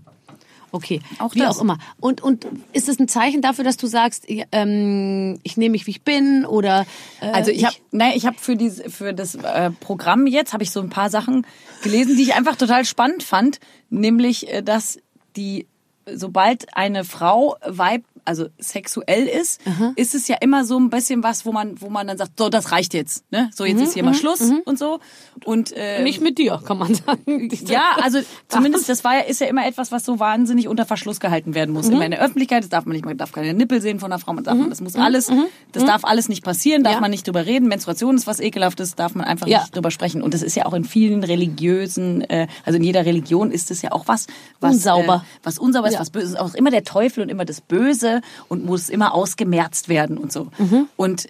[0.73, 1.57] Okay, Auch wie das.
[1.57, 1.79] auch immer.
[2.01, 5.93] Und, und ist es ein Zeichen dafür, dass du sagst, ähm, ich nehme mich, wie
[5.93, 6.45] ich bin?
[6.45, 6.85] Oder
[7.21, 8.59] äh, Also ich habe, nein, ich habe für
[8.89, 11.47] für das äh, Programm jetzt habe ich so ein paar Sachen
[11.85, 14.99] gelesen, die ich einfach total spannend fand, nämlich, äh, dass
[15.37, 15.69] die,
[16.13, 19.61] sobald eine Frau Weib, also sexuell ist,
[19.97, 22.49] ist es ja immer so ein bisschen was, wo man, wo man dann sagt, so
[22.49, 23.51] das reicht jetzt, ne?
[23.55, 24.99] So jetzt ist hier mal Schluss und so
[25.45, 27.51] und äh, nicht mit dir, kann man sagen.
[27.69, 31.21] Ja, also zumindest das war ja, ist ja immer etwas, was so wahnsinnig unter Verschluss
[31.21, 31.89] gehalten werden muss.
[31.89, 34.19] Immer in der Öffentlichkeit, das darf man nicht, man darf keine Nippel sehen von einer
[34.19, 35.31] Frau, man darf, das muss alles,
[35.73, 37.01] das darf alles nicht passieren, darf Ja.
[37.01, 37.69] man nicht drüber reden.
[37.69, 39.61] Menstruation ist was ekelhaftes, darf man einfach Ja.
[39.61, 40.23] nicht drüber sprechen.
[40.23, 43.83] Und das ist ja auch in vielen religiösen, äh, also in jeder Religion ist es
[43.83, 44.27] ja auch was,
[44.61, 45.25] was Unsauber.
[45.27, 46.01] Äh, was unsauber ist, Ja.
[46.01, 49.89] was böse ist, auch immer der Teufel und immer das Böse und muss immer ausgemerzt
[49.89, 50.49] werden und so.
[50.59, 50.89] Mhm.
[50.97, 51.29] Und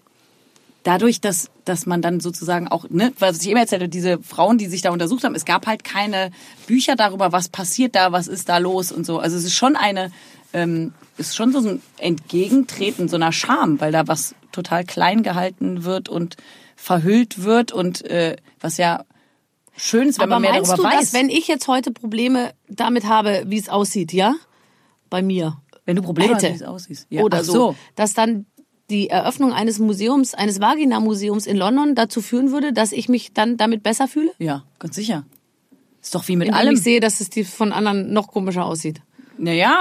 [0.85, 4.67] dadurch, dass, dass man dann sozusagen auch, ne, was ich immer erzählte, diese Frauen, die
[4.67, 6.31] sich da untersucht haben, es gab halt keine
[6.67, 9.19] Bücher darüber, was passiert da, was ist da los und so.
[9.19, 10.13] Also es ist schon eine,
[10.53, 15.85] ähm, ist schon so ein Entgegentreten so einer Scham, weil da was total klein gehalten
[15.85, 16.37] wird und
[16.77, 19.05] verhüllt wird und äh, was ja
[19.77, 21.01] schön ist, wenn Aber man mehr meinst darüber du, weiß.
[21.01, 24.35] dass wenn ich jetzt heute Probleme damit habe, wie es aussieht, ja?
[25.11, 25.61] Bei mir.
[25.85, 26.47] Wenn du Probleme hätte.
[26.47, 27.07] hast, wie es aussieht.
[27.11, 27.23] Ja.
[27.23, 27.53] Oder so.
[27.53, 27.77] so.
[27.95, 28.47] Dass dann
[28.91, 33.57] die Eröffnung eines Museums, eines Vagina-Museums in London dazu führen würde, dass ich mich dann
[33.57, 34.33] damit besser fühle?
[34.39, 35.25] Ja, ganz sicher.
[36.03, 36.75] Ist doch wie mit Indem allem.
[36.75, 39.01] ich sehe, dass es die von anderen noch komischer aussieht.
[39.39, 39.81] Naja,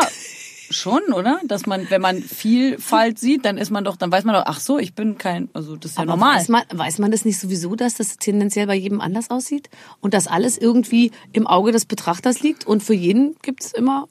[0.70, 1.40] schon, oder?
[1.46, 4.60] Dass man, wenn man Vielfalt sieht, dann ist man doch, dann weiß man doch, ach
[4.60, 6.38] so, ich bin kein, also das ist ja normal.
[6.38, 9.70] Weiß man, weiß man das nicht sowieso, dass das tendenziell bei jedem anders aussieht?
[10.00, 14.08] Und dass alles irgendwie im Auge des Betrachters liegt und für jeden gibt's immer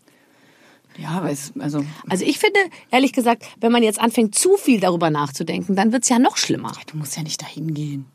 [0.98, 2.58] Ja, es, also, Also ich finde,
[2.90, 6.72] ehrlich gesagt, wenn man jetzt anfängt, zu viel darüber nachzudenken, dann wird's ja noch schlimmer.
[6.90, 8.06] du musst ja nicht dahin gehen.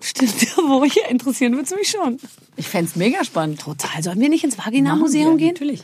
[0.00, 2.18] Stimmt, wo hier interessieren wird's mich schon.
[2.56, 3.60] Ich fänd's mega spannend.
[3.60, 4.02] Total.
[4.02, 5.52] Sollen wir nicht ins Vagina-Museum gehen?
[5.54, 5.82] Natürlich.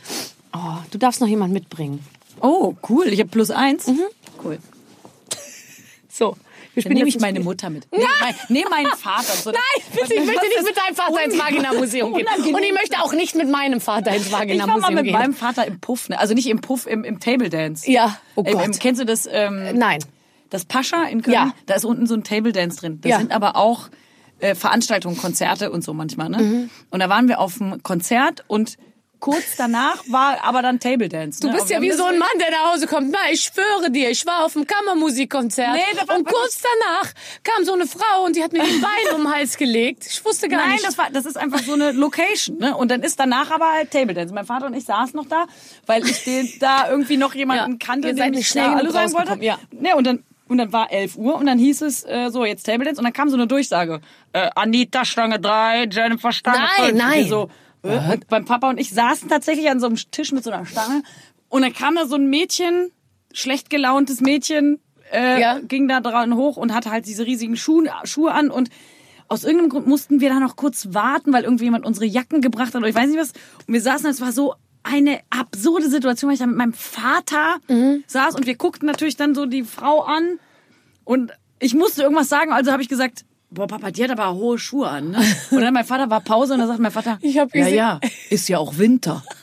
[0.53, 1.99] Oh, du darfst noch jemand mitbringen.
[2.41, 3.07] Oh, cool.
[3.07, 3.85] Ich habe plus eins.
[4.43, 4.59] Cool.
[6.09, 6.35] So,
[6.83, 7.39] Dann nehme ich jetzt meine.
[7.39, 7.87] Mutter mit.
[7.91, 9.33] Nee, mein, nee, meinen Vater.
[9.33, 9.59] So, Nein,
[9.93, 12.25] bitte, ich möchte nicht mit deinem Vater ins Vagina-Museum gehen.
[12.27, 12.55] Unangenehm.
[12.55, 15.13] Und ich möchte auch nicht mit meinem Vater ins Ich war mal mit gehen.
[15.13, 16.19] meinem Vater im Puff, ne?
[16.19, 17.89] also nicht im Puff, im, im Table Dance.
[17.91, 18.79] Ja, oh im- Gott.
[18.79, 19.27] kennst du das?
[19.31, 19.99] Ähm, Nein.
[20.49, 21.53] Das Pascha in Köln, Ja.
[21.65, 22.99] da ist unten so ein Table Dance drin.
[23.01, 23.17] Da Ja.
[23.19, 23.89] sind aber auch
[24.39, 26.29] äh, Veranstaltungen, Konzerte und so manchmal.
[26.29, 26.37] Ne?
[26.37, 26.69] Mhm.
[26.91, 28.77] Und da waren wir auf dem Konzert und
[29.19, 31.39] kurz danach war aber dann Table Dance.
[31.41, 31.53] Du ne?
[31.53, 33.09] bist Und ja wie so ein Mann, der nach Hause kommt.
[33.11, 35.73] Na, ich schwöre dir, ich war auf dem Kammermusikkonzert.
[35.73, 37.11] Nee, das war und kurz danach
[37.43, 40.05] kam so eine Frau und die hat mir die Beine um den Hals gelegt.
[40.09, 40.85] Ich wusste gar Nein, nicht.
[40.87, 42.75] das war, das ist einfach so eine Location, ne?
[42.75, 44.33] Und dann ist danach aber halt Table Dance.
[44.33, 45.45] Mein Vater und ich saßen noch da,
[45.85, 48.91] weil ich den da irgendwie noch jemanden Ja, kannte, den seid ich nicht schnell Hallo
[48.91, 49.37] sagen wollte.
[49.43, 49.57] ja.
[49.71, 52.63] Ne, und dann und dann war 11 Uhr und dann hieß es äh, so jetzt
[52.65, 53.99] Table Dance und dann kam so eine Durchsage.
[54.31, 56.91] Äh, Anita Stange 3, Jennifer Stange Nein, 5.
[56.91, 57.17] Und nein.
[57.19, 57.49] wir So,
[57.83, 61.03] und beim Papa und ich saßen tatsächlich an so einem Tisch mit so einer Stange
[61.49, 62.91] und dann kam da so ein Mädchen,
[63.33, 64.79] schlecht gelauntes Mädchen,
[65.13, 65.59] äh, Ja.
[65.59, 68.69] ging da dran hoch und hatte halt diese riesigen Schuhe, Schuhe an und
[69.29, 72.69] aus irgendeinem Grund mussten wir da noch kurz warten, weil irgendwie jemand unsere Jacken gebracht
[72.69, 73.33] hat oder ich weiß nicht was.
[73.67, 77.57] Und wir saßen, es war so eine absurde Situation, weil ich da mit meinem Vater
[78.07, 80.39] saß und wir guckten natürlich dann so die Frau an
[81.03, 84.57] und ich musste irgendwas sagen, also habe ich gesagt, boah, Papa, die hat aber hohe
[84.59, 85.11] Schuhe an.
[85.11, 85.17] Ne?
[85.51, 87.75] Und dann mein Vater war Pause und dann sagt mein Vater, Ich hab ja, gesehen-
[87.77, 89.23] ja, ist ja auch Winter.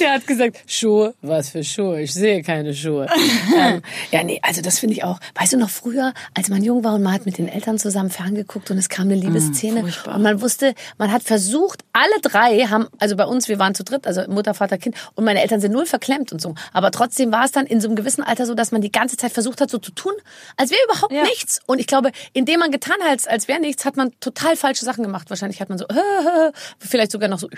[0.00, 2.00] Der hat gesagt, Schuhe, was für Schuhe?
[2.02, 3.06] Ich sehe keine Schuhe.
[3.58, 5.18] ähm, ja, nee, also das finde ich auch.
[5.34, 8.10] Weißt du noch früher, als man jung war und man hat mit den Eltern zusammen
[8.10, 10.14] ferngeguckt und es kam eine Liebesszene furchtbar.
[10.16, 13.84] und man wusste, man hat versucht, alle drei haben, also bei uns, wir waren zu
[13.84, 16.54] dritt, also Mutter, Vater, Kind und meine Eltern sind null verklemmt und so.
[16.72, 19.16] Aber trotzdem war es dann in so einem gewissen Alter so, dass man die ganze
[19.16, 20.12] Zeit versucht hat, so zu tun,
[20.56, 21.22] als wäre überhaupt Ja.
[21.24, 21.60] nichts.
[21.66, 24.84] Und ich glaube, indem man getan hat, als, als wäre nichts, hat man total falsche
[24.84, 25.30] Sachen gemacht.
[25.30, 25.86] Wahrscheinlich hat man so,
[26.78, 27.48] vielleicht sogar noch so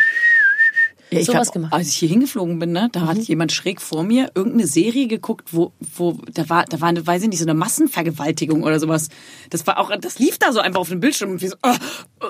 [1.11, 1.73] Ja, ich sowas hab, gemacht.
[1.73, 1.79] Mhm.
[1.79, 5.55] Als ich hier hingeflogen bin, ne, da hat jemand schräg vor mir irgendeine Serie geguckt,
[5.55, 9.09] wo, wo da war, da war eine, weiß ich nicht, so eine Massenvergewaltigung oder sowas.
[9.51, 11.75] Das war auch, das lief da so einfach auf dem Bildschirm und wir so, oh,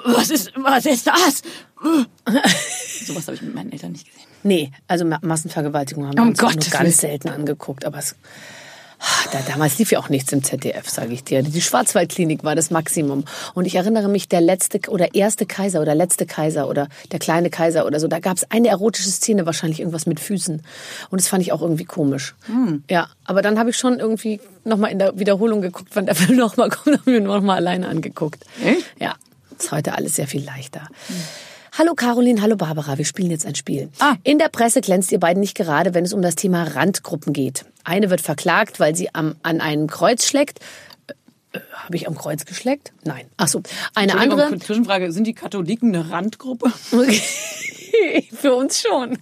[0.06, 1.42] was ist, was ist das?
[3.04, 4.24] sowas habe ich mit meinen Eltern nicht gesehen.
[4.42, 7.84] Nee, also Ma- Massenvergewaltigung haben wir uns nur ganz selten angeguckt.
[7.84, 8.14] Aber es,
[9.32, 11.42] da, damals lief ja auch nichts im ZDF, sage ich dir.
[11.42, 13.24] Die Schwarzwaldklinik war das Maximum.
[13.54, 17.50] Und ich erinnere mich, der letzte oder erste Kaiser oder letzte Kaiser oder der kleine
[17.50, 20.62] Kaiser oder so, da gab es eine erotische Szene, wahrscheinlich irgendwas mit Füßen.
[21.10, 22.34] Und das fand ich auch irgendwie komisch.
[22.46, 22.82] Hm.
[22.90, 26.38] Ja, aber dann habe ich schon irgendwie nochmal in der Wiederholung geguckt, wann der Film
[26.38, 28.44] nochmal kommt, habe ich mir nochmal alleine angeguckt.
[28.64, 28.84] Echt?
[28.98, 29.14] Ja,
[29.58, 30.88] ist heute alles sehr viel leichter.
[31.78, 33.88] Hallo Caroline, hallo Barbara, wir spielen jetzt ein Spiel.
[34.00, 34.16] Ah.
[34.24, 37.66] In der Presse glänzt ihr beiden nicht gerade, wenn es um das Thema Randgruppen geht.
[37.84, 40.58] Eine wird verklagt, weil sie am, an einem Kreuz schlägt.
[41.52, 42.92] Äh, Habe ich am Kreuz geschleckt?
[43.04, 43.26] Nein.
[43.36, 43.62] Ach so.
[43.94, 44.58] Eine andere.
[44.58, 46.72] Zwischenfrage, sind die Katholiken eine Randgruppe?
[48.32, 49.18] Für uns schon.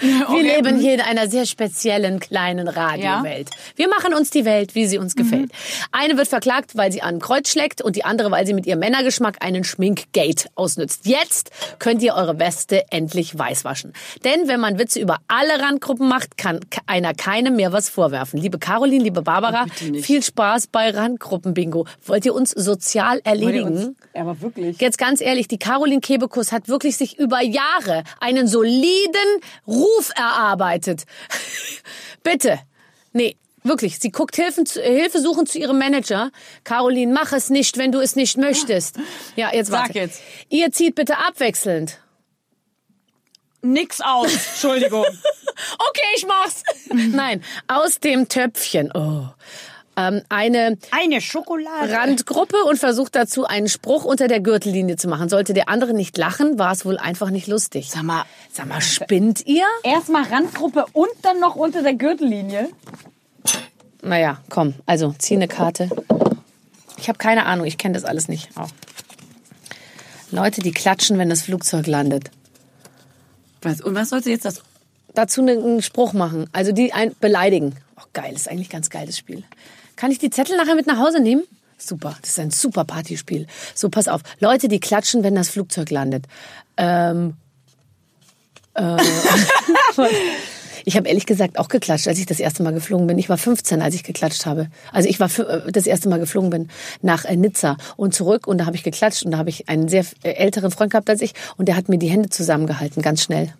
[0.00, 3.50] Wir leben hier in einer sehr speziellen kleinen Radiowelt.
[3.76, 5.50] Wir machen uns die Welt, wie sie uns gefällt.
[5.92, 8.66] Eine wird verklagt, weil sie an ein Kreuz schlägt und die andere, weil sie mit
[8.66, 11.06] ihrem Männergeschmack einen Schminkgate ausnützt.
[11.06, 13.92] Jetzt könnt ihr eure Weste endlich weiß waschen.
[14.24, 18.40] Denn wenn man Witze über alle Randgruppen macht, kann einer keinem mehr was vorwerfen.
[18.40, 21.86] Liebe Caroline, liebe Barbara, Oh, viel Spaß bei Randgruppen-Bingo.
[22.06, 23.96] Wollt ihr uns sozial erledigen?
[24.14, 24.78] Aber wirklich.
[24.80, 31.04] Jetzt ganz ehrlich, die Caroline Kebekus hat wirklich sich über Jahre einen soliden Ruf erarbeitet.
[32.22, 32.58] Bitte.
[33.12, 33.98] Nee, wirklich.
[33.98, 36.30] Sie guckt Hilfen zu, Hilfe suchen zu ihrem Manager.
[36.64, 38.96] Caroline, mach es nicht, wenn du es nicht möchtest.
[39.36, 39.98] Ja, jetzt Sag warte.
[39.98, 40.20] jetzt.
[40.50, 41.98] Ihr zieht bitte abwechselnd.
[43.62, 45.04] Nix aus, Entschuldigung.
[45.78, 46.62] Okay, ich mach's.
[46.90, 48.90] Nein, aus dem Töpfchen.
[48.92, 49.28] Oh.
[49.94, 51.92] Ähm, eine Eine Schokolade.
[51.92, 55.28] Randgruppe und versucht dazu einen Spruch unter der Gürtellinie zu machen.
[55.28, 57.90] Sollte der andere nicht lachen, war es wohl einfach nicht lustig.
[57.90, 59.64] Sag mal, Sag mal, spinnt ihr?
[59.84, 62.70] erstmal Randgruppe und dann noch unter der Gürtellinie.
[64.02, 65.90] Naja, komm, also zieh eine Karte.
[66.96, 68.48] Ich habe keine Ahnung, ich kenne das alles nicht.
[68.58, 68.66] Oh.
[70.30, 72.30] Leute, die klatschen, wenn das Flugzeug landet.
[73.60, 74.62] Was, und was sollte jetzt das?
[75.14, 77.76] Dazu ne- einen Spruch machen, also die ein beleidigen.
[77.98, 79.44] Oh, geil, ist eigentlich ein ganz geiles Spiel.
[79.96, 81.42] Kann ich die Zettel nachher mit nach Hause nehmen?
[81.78, 83.46] Super, das ist ein super Partyspiel.
[83.74, 84.22] So, pass auf.
[84.38, 86.26] Leute, die klatschen, wenn das Flugzeug landet.
[86.76, 87.34] Ähm,
[88.74, 88.96] äh,
[90.84, 93.18] ich habe ehrlich gesagt auch geklatscht, als ich das erste Mal geflogen bin.
[93.18, 94.68] Ich war 15, als ich geklatscht habe.
[94.92, 96.68] Also ich war äh, das erste Mal geflogen bin
[97.02, 99.88] nach äh, Nizza und zurück und da habe ich geklatscht und da habe ich einen
[99.88, 103.22] sehr äh, älteren Freund gehabt als ich und der hat mir die Hände zusammengehalten, ganz
[103.22, 103.52] schnell.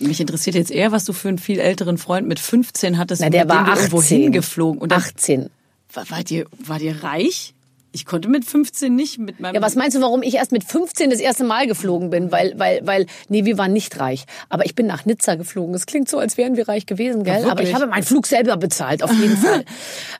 [0.00, 3.30] Mich interessiert jetzt eher, was du für einen viel älteren Freund mit 15 hattest, Na,
[3.30, 3.84] der mit dem war du 18.
[3.84, 4.80] irgendwo hingeflogen.
[4.80, 5.50] Und dann, 18.
[5.92, 7.54] war, war, dir, war dir reich?
[7.90, 9.54] Ich konnte mit 15 nicht mit meinem...
[9.54, 12.30] Ja, was meinst du, warum ich erst mit 15 das erste Mal geflogen bin?
[12.30, 14.26] Weil, weil, weil, nee, wir waren nicht reich.
[14.50, 15.74] Aber ich bin nach Nizza geflogen.
[15.74, 17.48] Es klingt so, als wären wir reich gewesen, gell?
[17.48, 19.64] Aber ich habe meinen Flug selber bezahlt, auf jeden Fall.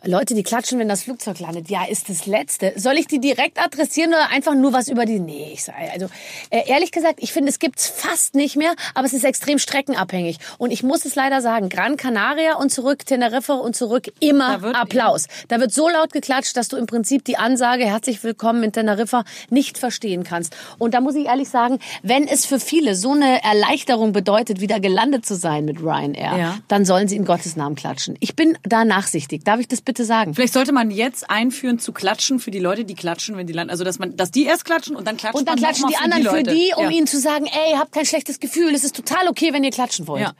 [0.04, 1.68] Leute, die klatschen, wenn das Flugzeug landet.
[1.68, 2.72] Ja, ist das Letzte.
[2.76, 5.20] Soll ich die direkt adressieren oder einfach nur was über die?
[5.20, 6.06] Nee, ich sag, also,
[6.48, 10.38] äh, ehrlich gesagt, ich finde, es gibt's fast nicht mehr, aber es ist extrem streckenabhängig.
[10.56, 14.70] Und ich muss es leider sagen, Gran Canaria und zurück, Teneriffa und zurück, immer Da
[14.72, 15.26] Applaus.
[15.48, 19.24] Da wird so laut geklatscht, dass du im Prinzip die Ansage herzlich willkommen in Teneriffa
[19.50, 20.56] nicht verstehen kannst.
[20.78, 24.80] Und da muss ich ehrlich sagen, wenn es für viele so eine Erleichterung bedeutet, wieder
[24.80, 26.58] gelandet zu sein mit Ryanair, Ja.
[26.68, 28.16] dann sollen sie in Gottes Namen klatschen.
[28.20, 29.44] Ich bin da nachsichtig.
[29.44, 30.34] Darf ich das bitte sagen?
[30.34, 33.70] Vielleicht sollte man jetzt einführen zu klatschen für die Leute, die klatschen, wenn die landen.
[33.70, 36.22] Also dass man, dass die erst klatschen und dann klatschen Und dann klatschen die anderen
[36.24, 36.54] für Leute.
[36.54, 36.90] die, um ja.
[36.90, 40.06] ihnen zu sagen, ey, habt kein schlechtes Gefühl, es ist total okay, wenn ihr klatschen
[40.06, 40.22] wollt.
[40.22, 40.32] Ja.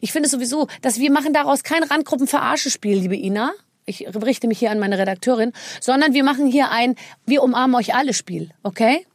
[0.00, 3.52] Ich finde sowieso, dass wir machen daraus kein Randgruppen-Verarsche-Spiel, liebe Ina.
[3.86, 7.94] Ich richte mich hier an meine Redakteurin, sondern wir machen hier ein Wir umarmen euch
[7.94, 9.06] alle Spiel, okay?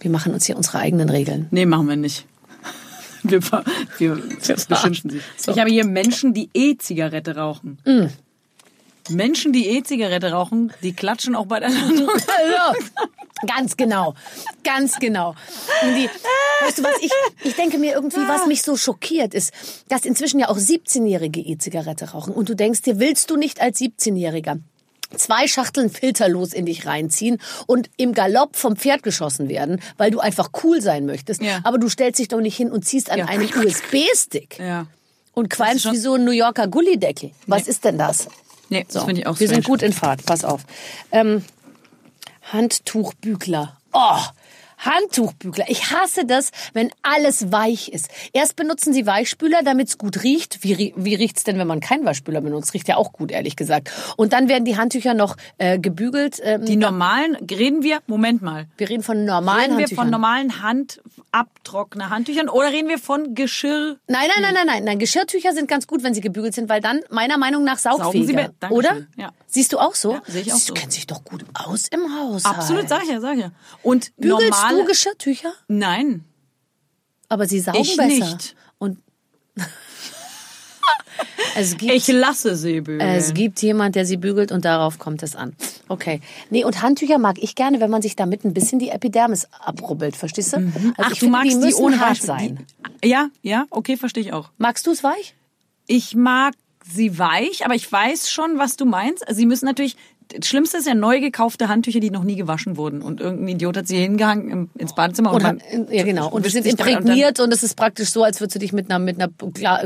[0.00, 1.48] Wir machen uns hier unsere eigenen Regeln.
[1.50, 2.26] Nee, machen wir nicht.
[3.26, 3.40] Wir,
[3.96, 4.16] wir
[4.68, 5.20] beschimpfen sie.
[5.46, 7.78] Ich habe hier Menschen, die E-Zigarette rauchen.
[9.10, 12.08] Menschen, die E-Zigarette rauchen, die klatschen auch bei der Landung.
[12.08, 12.86] Also,
[13.46, 14.14] ganz genau.
[14.62, 15.34] Ganz genau.
[15.82, 16.08] Und die,
[16.64, 17.10] weißt du was, ich,
[17.42, 19.52] ich denke mir irgendwie, was mich so schockiert ist,
[19.88, 22.32] dass inzwischen ja auch 17-Jährige E-Zigarette rauchen.
[22.32, 24.58] Und du denkst dir, willst du nicht als 17-Jähriger
[25.16, 30.18] zwei Schachteln filterlos in dich reinziehen und im Galopp vom Pferd geschossen werden, weil du
[30.18, 31.40] einfach cool sein möchtest.
[31.42, 31.60] Ja.
[31.62, 33.26] Aber du stellst dich doch nicht hin und ziehst an Ja.
[33.26, 34.86] einem USB-Stick Ja.
[35.32, 37.30] und qualmst wie so ein New Yorker Gullideckel.
[37.46, 38.28] Was ist denn das?
[38.74, 39.78] Nee, das finde ich auch Wir sind strange.
[39.78, 40.62] gut in Fahrt, pass auf.
[41.12, 41.44] Ähm,
[42.52, 43.76] Handtuchbügler.
[43.92, 44.18] Oh,
[44.84, 45.64] Handtuchbügler.
[45.68, 48.08] Ich hasse das, wenn alles weich ist.
[48.32, 50.62] Erst benutzen sie Weichspüler, damit es gut riecht.
[50.62, 52.74] Wie, wie riecht's denn, wenn man keinen Weichspüler benutzt?
[52.74, 53.90] Riecht ja auch gut, ehrlich gesagt.
[54.16, 56.40] Und dann werden die Handtücher noch äh, gebügelt.
[56.42, 58.66] Ähm, Die normalen, reden wir, Moment mal.
[58.76, 59.96] wir reden von normalen Reden wir Handtüchern.
[60.04, 63.96] von normalen Handabtrockner Handtüchern oder reden wir von Geschirr?
[64.08, 64.98] Nein, nein, nein, nein, nein, nein.
[64.98, 68.18] Geschirrtücher sind ganz gut, wenn sie gebügelt sind, weil dann meiner Meinung nach Saugen sie
[68.18, 68.50] saugfähiger.
[68.60, 68.76] Dankeschön.
[68.76, 69.06] Oder?
[69.16, 69.30] Ja.
[69.54, 70.14] Siehst du auch so?
[70.14, 70.74] Ja, sehe ich auch Du so.
[70.74, 72.44] kennst dich doch gut aus im Haus.
[72.44, 73.52] Absolut, sag ich ja, sag ich ja.
[73.84, 75.52] Und Bügelst normale, du Geschirrtücher?
[75.68, 76.24] Nein.
[77.28, 78.08] Aber sie saugen Ich besser.
[78.34, 78.56] nicht.
[78.78, 78.98] Und
[81.56, 83.00] es gibt, Ich lasse sie bügeln.
[83.00, 85.54] es gibt jemand, der sie bügelt und darauf kommt es an.
[85.88, 86.20] Okay.
[86.50, 90.16] Nee, und Handtücher mag ich gerne, wenn man sich damit ein bisschen die Epidermis abrubbelt,
[90.16, 90.56] verstehst du?
[90.56, 90.94] Also Mhm.
[90.98, 92.66] Ach, ich du finde, magst die die, ohne hart sein.
[93.04, 94.50] Die, ja, ja, okay, verstehe ich auch.
[94.58, 95.34] Magst du es weich?
[95.86, 96.54] Ich mag
[96.86, 99.24] sie weich, aber ich weiß schon, was du meinst.
[99.30, 99.96] Sie müssen natürlich.
[100.38, 103.02] Das Schlimmste ist ja neu gekaufte Handtücher, die noch nie gewaschen wurden.
[103.02, 105.30] Und irgendein Idiot hat sie hingehangen im, ins Badezimmer.
[105.30, 106.30] Und, Und man, hat, ja, genau.
[106.30, 108.90] Und die wischt sind imprägniert und es ist praktisch so, als würdest du dich mit
[108.90, 109.82] einer, mit einer Klar,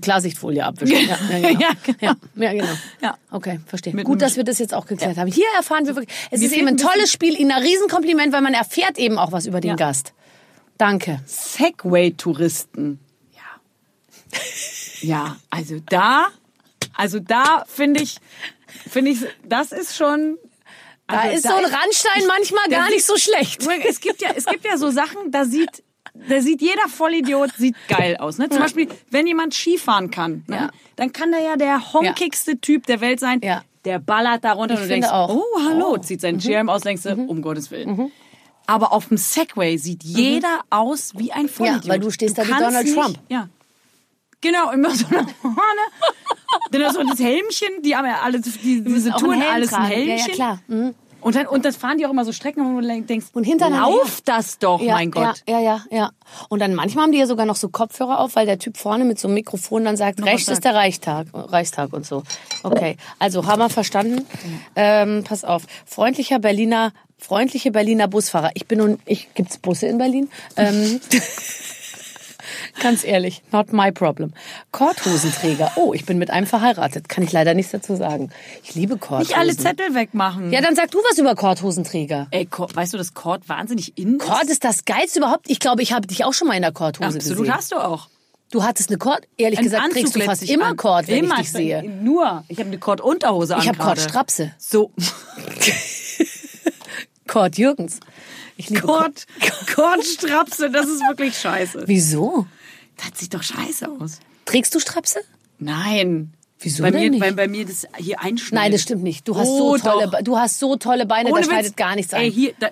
[0.00, 0.96] Klarsichtfolie abwischen.
[1.08, 1.60] Ja, ja, genau.
[1.60, 1.96] Ja, genau.
[2.00, 2.78] Ja, ja, genau.
[3.02, 3.18] Ja.
[3.32, 3.92] Okay, verstehe.
[3.92, 5.26] Mit Gut, dass wir das jetzt auch geklärt haben.
[5.30, 8.42] Hier erfahren wir wirklich, es Mir ist eben ein tolles Spiel, Ihnen ein Riesenkompliment, weil
[8.42, 9.74] man erfährt eben auch was über den Ja.
[9.76, 10.12] Gast.
[10.78, 11.20] Danke.
[11.26, 13.00] Segway-Touristen.
[13.34, 14.38] Ja.
[15.02, 16.28] Ja, also da,
[16.96, 18.16] also da finde ich,
[18.88, 20.36] finde ich, das ist schon.
[21.06, 23.66] Da also ist so ein Randstein manchmal da gar sieht- nicht so schlecht.
[23.88, 25.82] Es gibt ja, es gibt ja so Sachen, da sieht,
[26.14, 28.38] da sieht jeder Vollidiot sieht geil aus.
[28.38, 28.48] Ne?
[28.48, 30.56] Zum Beispiel, wenn jemand Skifahren kann, ne?
[30.56, 30.70] Ja.
[30.96, 33.40] dann kann der ja der honkigste Typ der Welt sein.
[33.42, 33.62] Ja.
[33.86, 35.34] Der ballert da runter Ich und du denkst, auch.
[35.34, 35.98] oh, hallo, Oh.
[35.98, 38.12] zieht seinen Schirm aus, denkst du, um Gottes Willen.
[38.66, 41.88] Aber auf dem Segway sieht jeder aus wie ein Vollidiot.
[41.88, 43.18] weil du stehst da wie Donald nicht, Trump.
[43.28, 43.48] Ja.
[44.40, 45.58] Genau, immer so nach vorne.
[46.70, 49.92] Dann hast du das Helmchen, die haben ja alle, die, diese Touren alles ein tragen.
[49.92, 50.34] Ja, ja, Helmchen.
[50.34, 50.58] klar.
[50.68, 50.94] Mhm.
[51.20, 53.90] Und dann, und das fahren die auch immer so Strecken, wo du denkst, Und hintereinander
[53.90, 55.42] lauf das doch, Ja, mein Gott.
[55.46, 56.10] Ja, ja, ja, ja.
[56.48, 59.04] Und dann manchmal haben die ja sogar noch so Kopfhörer auf, weil der Typ vorne
[59.04, 62.22] mit so einem Mikrofon dann sagt, rechts ist der Reichstag, Reichstag und so.
[62.62, 64.26] Okay, also haben wir verstanden.
[64.76, 68.50] Ähm, pass auf, freundlicher Berliner, freundliche Berliner Busfahrer.
[68.54, 70.30] Ich bin nun, ich gibt's Busse in Berlin?
[70.56, 71.00] Ähm,
[72.80, 74.32] Ganz ehrlich, not my problem.
[74.70, 75.72] Korthosenträger.
[75.76, 77.08] Oh, ich bin mit einem verheiratet.
[77.08, 78.30] Kann ich leider nichts dazu sagen.
[78.62, 79.28] Ich liebe Korthosen.
[79.28, 80.52] Nicht alle Zettel wegmachen.
[80.52, 82.28] Ja, dann sag du was über Korthosenträger.
[82.30, 84.26] Ey, Kord, weißt du, dass Kord wahnsinnig in ist?
[84.26, 85.50] Kord ist das geilste überhaupt.
[85.50, 87.54] Ich glaube, ich habe dich auch schon mal in der Korthose Absolut gesehen.
[87.54, 88.08] hast du auch.
[88.52, 89.28] Du hattest eine Kord.
[89.36, 90.76] Ehrlich Einen gesagt, trägst du Anzug fast immer an.
[90.76, 91.34] Kord, wenn immer.
[91.36, 91.84] ich dich sehe.
[91.84, 92.44] Nur.
[92.48, 93.78] Ich habe eine Kord-Unterhose an Ich habe.
[93.78, 94.52] Kordstrapse.
[94.58, 94.90] So.
[97.28, 98.00] Kord Jürgens.
[98.56, 99.26] Ich liebe Kord.
[99.40, 101.84] Kord, Kordstrapse, das ist wirklich scheiße.
[101.86, 102.46] Wieso?
[103.08, 104.20] Das sieht doch scheiße aus.
[104.44, 105.20] Trägst du Strapse?
[105.58, 106.32] Nein.
[106.62, 107.22] Wieso bei mir, nicht?
[107.22, 108.52] Weil bei mir das hier einschneidet.
[108.52, 109.26] Nein, das stimmt nicht.
[109.26, 110.20] Du hast Oh, so tolle, doch.
[110.22, 111.76] Du hast so tolle Beine, Ohne da schneidet Witz.
[111.76, 112.30] gar nichts Ey, ein.
[112.32, 112.68] hier, da,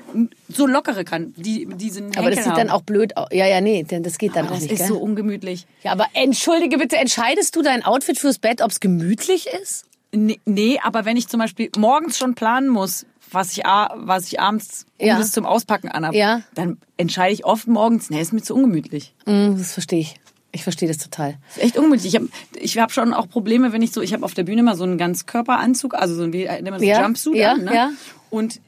[0.48, 2.70] so lockere kann, die diesen Aber das sieht dann haben.
[2.70, 3.28] auch blöd aus.
[3.32, 4.88] Ja, ja, nee, denn das geht dann Aber auch das nicht, ist gell?
[4.88, 5.66] so ungemütlich.
[5.82, 9.86] ja, aber entschuldige bitte, entscheidest du dein Outfit fürs Bett, ob es gemütlich ist?
[10.12, 14.40] Nee, nee, aber wenn ich zum Beispiel morgens schon planen muss, was ich, was ich
[14.40, 15.18] abends Ja.
[15.18, 16.42] das zum Auspacken anhab, Ja.
[16.54, 19.14] dann entscheide ich oft morgens, nee, ist mir zu ungemütlich.
[19.26, 20.20] Mm, das verstehe ich.
[20.50, 21.36] Ich verstehe das total.
[21.56, 22.06] Ist echt ungemütlich.
[22.14, 24.60] Ich habe ich hab schon auch Probleme, wenn ich so, ich habe auf der Bühne
[24.60, 27.64] immer so einen Ganzkörperanzug, also so ein wie nennt man so Ja, Jumpsuit ja, an,
[27.64, 27.74] ne?
[27.74, 27.90] ja.
[28.30, 28.60] Und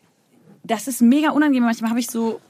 [0.63, 1.65] das ist mega unangenehm.
[1.65, 2.41] Manchmal habe ich so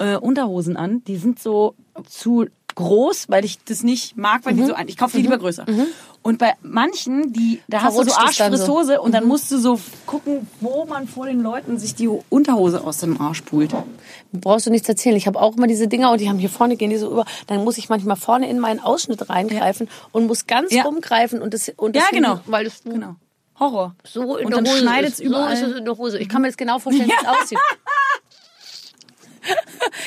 [0.00, 1.74] äh, Unterhosen an, die sind so
[2.08, 2.46] zu
[2.78, 4.66] groß, weil ich das nicht mag, weil die Mhm.
[4.68, 4.88] so ein.
[4.88, 5.66] Ich kaufe die lieber größer.
[6.22, 8.82] Und bei manchen, die da hast du so Verrutscht es dann so.
[8.82, 8.98] Mhm.
[9.00, 12.98] Und dann musst du so gucken, wo man vor den Leuten sich die Unterhose aus
[12.98, 13.74] dem Arsch pult.
[14.32, 15.16] Brauchst du nichts erzählen.
[15.16, 17.24] Ich habe auch immer diese Dinger und die haben hier vorne gehen die so über.
[17.46, 20.84] Dann muss ich manchmal vorne in meinen Ausschnitt reingreifen und muss ganz Ja.
[20.84, 22.40] rumgreifen und das und das Ja, genau.
[22.46, 23.16] weil das Genau.
[23.60, 23.96] Horror.
[24.04, 25.26] so in und der dann Hose schneidet's ist.
[25.26, 25.56] überall.
[25.56, 26.18] So ist es in der Hose.
[26.18, 27.58] Ich kann mir jetzt genau vorstellen, wie es aussieht.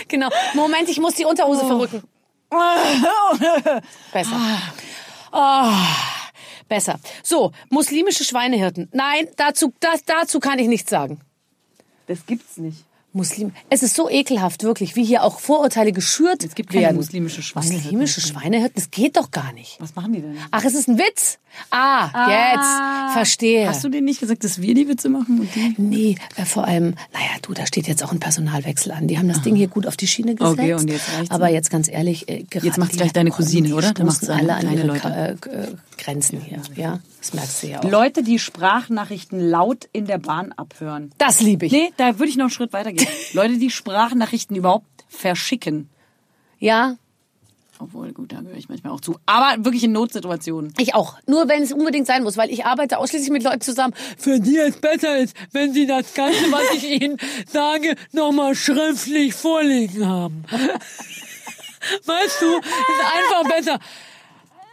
[0.08, 0.30] genau.
[0.54, 2.04] Moment, ich muss die Unterhose verrücken.
[4.12, 4.62] Besser.
[5.32, 5.86] Ah,
[6.68, 7.00] besser.
[7.24, 8.90] So, muslimische Schweinehirten.
[8.92, 11.22] Nein, dazu, das, dazu kann ich nichts sagen.
[12.08, 12.84] Das gibt's nicht.
[13.14, 13.52] Muslim.
[13.70, 16.96] Es ist so ekelhaft, wirklich, wie hier auch Vorurteile geschürt Es gibt keine werden.
[16.98, 17.84] muslimische Schweinehirten.
[17.84, 19.78] Muslimische Schweinehirten, das geht doch gar nicht.
[19.80, 20.38] Was machen die denn?
[20.52, 21.38] Ach, es ist ein Witz.
[21.70, 23.14] Ah, jetzt.
[23.14, 23.68] Verstehe.
[23.68, 25.76] Hast du denen nicht gesagt, dass wir die Witze machen und die?
[25.78, 29.08] Nee, äh, vor allem, naja, du, da steht jetzt auch ein Personalwechsel an.
[29.10, 30.60] Die haben das Ding hier gut auf die Schiene gesetzt.
[30.60, 33.32] Okay, und jetzt reicht's Aber jetzt ganz ehrlich, äh, gerade Jetzt macht's die gleich deine
[33.32, 33.92] Cousine, oder?
[33.94, 35.00] Dann deine- alle an deine ihre Leute.
[35.02, 35.68] Ka- äh,
[36.02, 36.62] Grenzen hier.
[36.76, 37.84] Ja, das merkst du ja auch.
[37.84, 41.12] Leute, die Sprachnachrichten laut in der Bahn abhören.
[41.18, 41.72] Das liebe ich.
[41.72, 43.08] Nee, da würde ich noch einen Schritt weitergehen.
[43.34, 45.90] Leute, die Sprachnachrichten überhaupt verschicken.
[46.60, 46.96] Ja,
[47.80, 49.18] Obwohl, gut, da gehöre ich manchmal auch zu.
[49.26, 50.74] Aber wirklich in Notsituationen.
[50.78, 51.18] ich auch.
[51.28, 54.58] Nur wenn es unbedingt sein muss, weil ich arbeite ausschließlich mit Leuten zusammen, für die
[54.58, 60.46] es besser ist, wenn sie das Ganze, was ich ihnen sage, nochmal schriftlich vorlegen haben.
[62.06, 62.64] Weißt du, ist
[63.16, 63.80] einfach besser.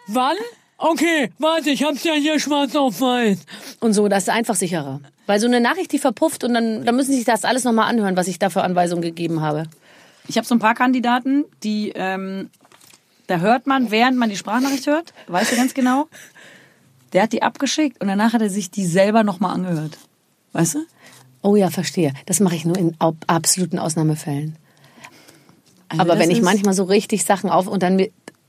[0.08, 0.36] Wann?
[0.78, 3.38] Okay, warte, ich hab's ja hier schwarz auf weiß.
[3.80, 5.00] Und so, das ist einfach sicherer.
[5.26, 7.90] Weil so eine Nachricht, die verpufft und dann, dann müssen sie sich das alles nochmal
[7.90, 9.64] anhören, was ich da für Anweisungen gegeben habe.
[10.28, 12.50] Ich habe so ein paar Kandidaten, die, ähm,
[13.26, 16.06] da hört man, während man die Sprachnachricht hört, weißt du ganz genau,
[17.12, 19.98] der hat die abgeschickt und danach hat er sich die selber nochmal angehört.
[20.52, 20.78] Weißt du?
[21.42, 22.12] Oh ja, verstehe.
[22.26, 22.94] Das mache ich nur in
[23.26, 24.56] absoluten Ausnahmefällen.
[25.88, 27.98] Also Aber wenn ich manchmal so richtig Sachen auf und dann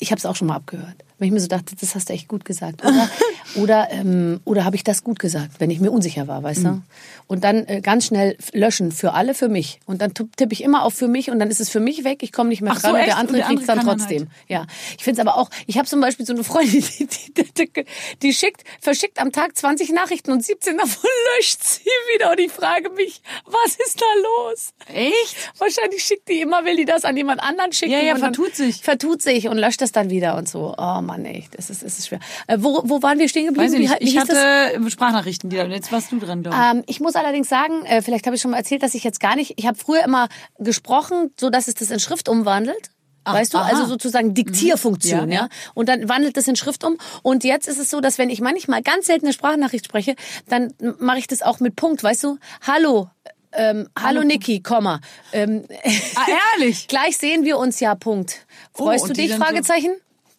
[0.02, 2.14] ich habe es auch schon mal abgehört, wenn ich mir so dachte, das hast du
[2.14, 3.10] echt gut gesagt, oder
[3.56, 6.64] oder ähm, oder habe ich das gut gesagt, wenn ich mir unsicher war, weißt Mhm.
[6.64, 6.82] du?
[7.28, 10.64] Und dann äh, ganz schnell löschen für alle, für mich und dann tipp- tippe ich
[10.64, 12.74] immer auf für mich und dann ist es für mich weg, ich komme nicht mehr
[12.76, 14.28] Ach dran so, und der andere Und der kriegt es dann andere trotzdem.
[14.48, 14.66] Ja,
[14.98, 15.50] ich finde es aber auch.
[15.68, 17.86] Ich habe zum Beispiel so eine Freundin, die, die, die,
[18.22, 21.82] die schickt, verschickt am Tag 20 Nachrichten und 17 davon löscht sie
[22.16, 24.06] wieder und ich frage mich, was ist da
[24.50, 24.70] los?
[24.88, 25.36] Echt?
[25.60, 27.92] Wahrscheinlich schickt die immer, will die das an jemand anderen schicken.
[27.94, 28.82] Ja, ja, vertut sich.
[28.82, 30.74] Vertut sich und löscht das dann wieder und so.
[30.78, 32.20] Oh Mann, echt, das ist, das ist schwer.
[32.48, 33.66] Äh, wo, wo waren wir stehen geblieben?
[33.66, 33.94] Weiß ich nicht.
[34.00, 34.38] Wie, wie Ich hieß das?
[34.38, 36.72] hatte Sprachnachrichten, die da, jetzt warst du dran, glaube ich.
[36.78, 39.20] Ähm, ich muss allerdings sagen, äh, vielleicht habe ich schon mal erzählt, dass ich jetzt
[39.20, 40.28] gar nicht, ich habe früher immer
[40.58, 42.92] gesprochen, so dass es das in Schrift umwandelt.
[43.26, 43.70] weißt du, aha.
[43.70, 45.50] also sozusagen Diktierfunktion, Ja, ja, ja.
[45.76, 46.98] Und dann wandelt das in Schrift um.
[47.22, 50.16] Und jetzt ist es so, dass wenn ich manchmal ganz selten eine Sprachnachricht spreche,
[50.48, 52.38] dann mache ich das auch mit Punkt, weißt du?
[52.66, 53.10] Hallo,
[53.52, 55.00] ähm, hallo, Niki, Komma.
[55.34, 55.64] Ähm,
[56.16, 56.26] Ah,
[56.58, 56.88] ehrlich?
[56.88, 58.46] Gleich sehen wir uns ja, Punkt.
[58.74, 59.30] Freust Oh, du und dich?
[59.30, 59.92] dann so- Fragezeichen?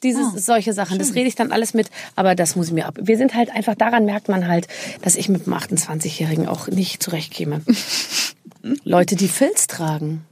[0.02, 2.86] Dieses, Ah, solche Sachen, das rede ich dann alles mit, aber das muss ich mir
[2.86, 2.98] ab.
[3.00, 4.66] Wir sind halt einfach, daran merkt man halt,
[5.02, 7.60] dass ich mit dem 28-Jährigen auch nicht zurechtkäme.
[8.84, 10.24] Leute, die Filz tragen.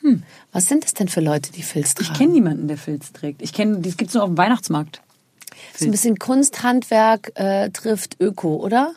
[0.00, 0.22] Hm.
[0.52, 2.12] Was sind das denn für Leute, die Filz tragen?
[2.12, 3.40] Ich kenne niemanden, der Filz trägt.
[3.40, 5.00] Ich kenne, das gibt's nur auf dem Weihnachtsmarkt.
[5.76, 8.94] So ein bisschen Kunst, Handwerk äh, trifft Öko, oder?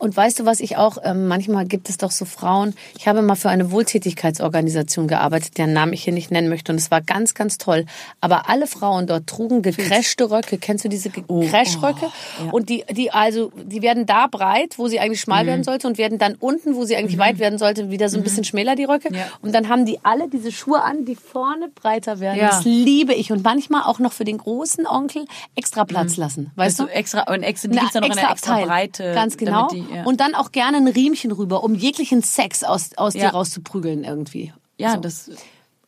[0.00, 3.20] Und weißt du, was ich auch, ähm, manchmal gibt es doch so Frauen, ich habe
[3.20, 7.02] mal für eine Wohltätigkeitsorganisation gearbeitet, deren Namen ich hier nicht nennen möchte und es war
[7.02, 7.84] ganz, ganz toll.
[8.22, 10.56] Aber alle Frauen dort trugen gecrashte Röcke.
[10.56, 12.06] Kennst du diese Crash-Röcke?
[12.50, 15.98] Und die, die, also, die werden da breit, wo sie eigentlich schmal werden sollte und
[15.98, 18.84] werden dann unten, wo sie eigentlich weit werden sollte, wieder so ein bisschen schmäler, die
[18.84, 19.14] Röcke.
[19.14, 19.26] Ja.
[19.42, 22.38] Und dann haben die alle diese Schuhe an, die vorne breiter werden.
[22.38, 22.48] Ja.
[22.48, 23.32] Das liebe ich.
[23.32, 25.26] Und manchmal auch noch für den großen Onkel
[25.56, 26.52] extra Platz lassen.
[26.56, 26.98] Weißt Also du?
[26.98, 28.66] extra, und extra, die gibt's dann noch in einer extra Abteil.
[28.66, 29.12] Breite.
[29.14, 29.68] Ganz genau.
[29.94, 30.04] Ja.
[30.04, 33.20] Und dann auch gerne ein Riemchen rüber, um jeglichen Sex aus, aus Ja.
[33.22, 34.52] dir rauszuprügeln irgendwie.
[34.78, 35.00] ja, So.
[35.00, 35.30] das,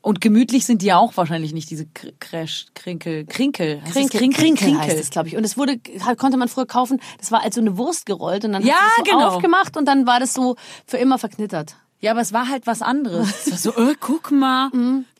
[0.04, 1.86] und gemütlich sind die ja auch wahrscheinlich nicht, diese
[2.18, 3.76] Crash, Krinkel, Krinkel.
[3.82, 5.36] Heißt das Krinkel, Krinkel, Krinkel heißt es, glaube ich.
[5.36, 5.78] Und es wurde,
[6.18, 8.98] konnte man früher kaufen, das war als so eine Wurst gerollt und dann Ja, hast
[8.98, 9.28] du es so genau.
[9.36, 11.76] aufgemacht und dann war das so für immer verknittert.
[12.00, 13.28] Ja, aber es war halt was anderes.
[13.46, 14.70] Es war so, äh, guck mal,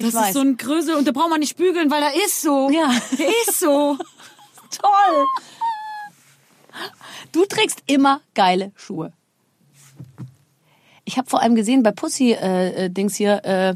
[0.00, 0.26] das ich weiß.
[0.28, 2.68] ist so ein Größel und da braucht man nicht bügeln, weil da ist so.
[2.70, 2.90] Ja.
[3.46, 3.96] Ist so.
[4.72, 5.26] Toll.
[7.32, 9.12] Du trägst immer geile Schuhe.
[11.04, 13.74] Ich habe vor allem gesehen bei Pussy äh, äh, Dings hier, äh,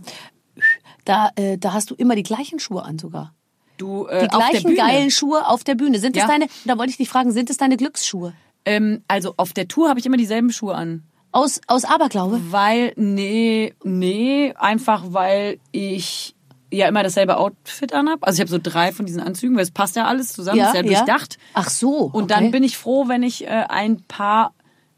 [1.05, 3.32] da, äh, da hast du immer die gleichen Schuhe an sogar.
[3.78, 5.99] Du, äh, Die gleichen geilen Schuhe auf der Bühne.
[5.99, 6.26] Sind Ja.
[6.26, 8.32] deine, da wollte ich dich fragen, sind es deine Glücksschuhe?
[8.64, 11.03] Ähm, also auf der Tour habe ich immer dieselben Schuhe an.
[11.32, 12.40] Aus, aus Aberglaube?
[12.51, 16.34] Weil, nee, nee, einfach weil ich
[16.72, 18.18] ja immer dasselbe Outfit anhab.
[18.26, 20.74] Also ich habe so drei von diesen Anzügen, weil es passt ja alles zusammen, ist
[20.74, 21.38] ja durchdacht.
[21.54, 21.90] Ach so.
[22.12, 22.26] Und okay.
[22.28, 24.52] dann bin ich froh, wenn ich äh, ein paar,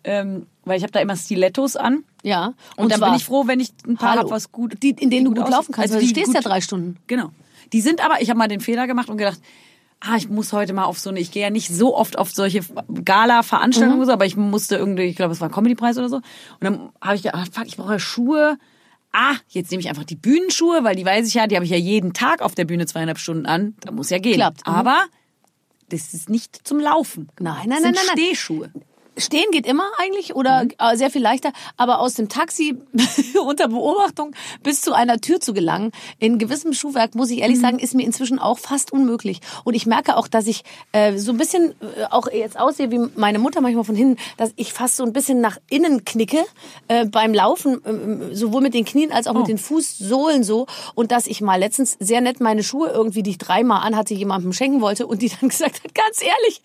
[0.04, 2.04] ähm, weil ich habe da immer Stilettos an.
[2.22, 2.54] Ja.
[2.76, 4.22] Und, dann zwar- bin ich froh, wenn ich ein paar Hallo.
[4.22, 5.52] hab, was gut, Die, in denen du gut aussieht.
[5.54, 5.92] laufen kannst.
[5.92, 6.96] Also Also die du stehst ja gut- drei Stunden.
[7.06, 7.30] Genau.
[7.72, 9.40] Die sind aber, ich habe mal den Fehler gemacht und gedacht,
[10.00, 12.30] ah, ich muss heute mal auf so eine, ich gehe ja nicht so oft auf
[12.30, 12.60] solche
[13.04, 14.00] Gala-Veranstaltungen, Mhm.
[14.02, 16.16] oder so, aber ich musste irgendwie, ich glaube, es war ein Comedy-Preis oder so.
[16.16, 16.24] Und
[16.60, 18.58] dann habe ich gedacht, ah, fuck, ich brauche Schuhe.
[19.12, 21.70] Ah, jetzt nehme ich einfach die Bühnenschuhe, weil die weiß ich ja, die habe ich
[21.70, 23.74] ja jeden Tag auf der Bühne zweieinhalb Stunden an.
[23.80, 24.34] Da muss ja gehen.
[24.34, 24.72] Klappt, mhm.
[24.72, 25.06] Aber
[25.88, 27.28] das ist nicht zum Laufen.
[27.40, 28.24] Nein, nein, das nein, sind nein, nein.
[28.24, 28.72] Stehschuhe.
[29.18, 30.70] Stehen geht immer eigentlich oder Mhm.
[30.78, 32.76] äh, sehr viel leichter, aber aus dem Taxi
[33.44, 37.42] unter Beobachtung bis zu einer Tür zu gelangen, in gewissem Schuhwerk, muss ich Mhm.
[37.42, 39.40] ehrlich sagen, ist mir inzwischen auch fast unmöglich.
[39.64, 40.62] Und ich merke auch, dass ich
[40.92, 44.52] äh, so ein bisschen äh, auch jetzt aussehe wie meine Mutter manchmal von hinten, dass
[44.56, 46.44] ich fast so ein bisschen nach innen knicke
[46.88, 49.38] äh, beim Laufen, äh, sowohl mit den Knien als auch Oh.
[49.40, 50.66] mit den Fußsohlen so.
[50.94, 54.52] Und dass ich mal letztens sehr nett meine Schuhe irgendwie, die ich dreimal anhatte, jemandem
[54.52, 56.62] schenken wollte und die dann gesagt hat, ganz ehrlich,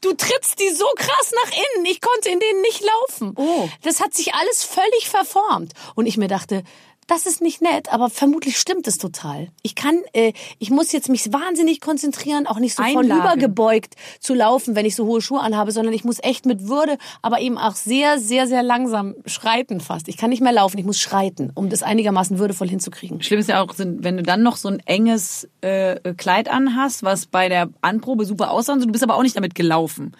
[0.00, 3.34] du trittst die so krass nach innen, ich konnte in denen nicht laufen.
[3.36, 3.68] Oh.
[3.82, 5.72] Das hat sich alles völlig verformt.
[5.94, 6.62] Und ich mir dachte,
[7.06, 9.48] das ist nicht nett, aber vermutlich stimmt es total.
[9.62, 13.08] Ich kann, äh, ich muss jetzt mich wahnsinnig konzentrieren, auch nicht so Einlagen.
[13.08, 16.98] vorübergebeugt zu laufen, wenn ich so hohe Schuhe anhabe, sondern ich muss echt mit Würde,
[17.22, 20.08] aber eben auch sehr, sehr, sehr langsam schreiten fast.
[20.08, 23.22] Ich kann nicht mehr laufen, ich muss schreiten, um das einigermaßen würdevoll hinzukriegen.
[23.22, 27.26] Schlimm ist ja auch, wenn du dann noch so ein enges äh, Kleid anhast, was
[27.26, 30.12] bei der Anprobe super aussah, du bist aber auch nicht damit gelaufen.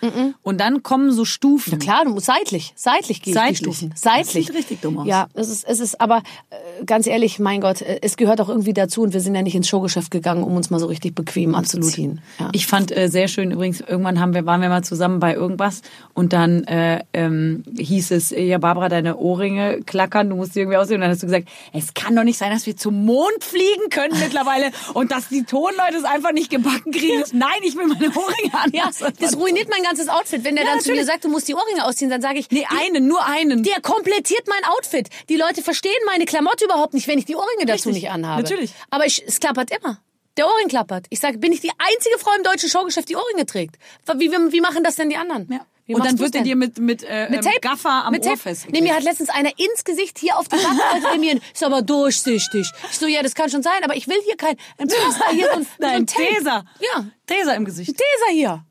[0.42, 1.78] Und dann kommen so Stufen.
[1.78, 3.58] Klar, du musst seitlich, seitlich gehen Seitlich.
[3.58, 3.90] die Stufen.
[3.90, 4.46] Das Seitlich.
[4.46, 5.06] sieht richtig dumm aus.
[5.06, 8.48] Ja, es ist, es ist, aber äh, ganz ehrlich, mein Gott, äh, es gehört auch
[8.48, 11.14] irgendwie dazu und wir sind ja nicht ins Showgeschäft gegangen, um uns mal so richtig
[11.14, 12.20] bequem anzuziehen.
[12.38, 12.48] Ja.
[12.52, 15.82] Ich fand äh, sehr schön übrigens, irgendwann haben wir, waren wir mal zusammen bei irgendwas
[16.14, 20.60] und dann äh, ähm, hieß es, äh, ja Barbara, deine Ohrringe klackern, du musst die
[20.60, 20.96] irgendwie aussehen.
[20.96, 23.88] Und dann hast du gesagt, es kann doch nicht sein, dass wir zum Mond fliegen
[23.90, 27.22] können mittlerweile und dass die Tonleute es einfach nicht gebacken kriegen.
[27.32, 28.70] Nein, ich will meine Ohrringe an.
[28.72, 30.44] ja, das ruiniert mein ganzes Outfit.
[30.44, 31.06] Wenn der Ja, dann zu mir natürlich.
[31.12, 33.62] sagt, du musst die Ohrringe ausziehen, dann sage ich, Nee, einen, nur einen.
[33.62, 35.08] der komplettiert mein Outfit.
[35.28, 38.42] Die Leute verstehen meine Klamotte überhaupt nicht, wenn ich die Ohrringe dazu Richtig, nicht anhabe.
[38.42, 38.72] natürlich.
[38.90, 40.00] Aber ich, es klappert immer.
[40.36, 41.06] Der Ohrring klappert.
[41.10, 43.76] Ich sage, bin ich die einzige Frau im deutschen Showgeschäft, die Ohrringe trägt?
[44.16, 45.46] Wie, wie, wie machen das denn die anderen?
[45.50, 45.60] Ja.
[45.86, 47.60] Wie und dann wird er dir mit, mit, äh, Mit ähm, Tape?
[47.60, 48.38] Gaffer am mit Ohr Tape?
[48.40, 48.82] festgeklebt.
[48.82, 52.70] Nee, mir hat letztens einer ins Gesicht hier auf die wollte mir, ist aber durchsichtig.
[52.90, 55.46] Ich so, ja, das kann schon sein, aber ich will hier kein, ein Pflaster hier,
[55.52, 56.24] so ein, so Nein, ein Tape.
[56.36, 56.64] Taser.
[56.80, 57.90] Ja, Taser im Gesicht.
[57.92, 58.64] Taser hier.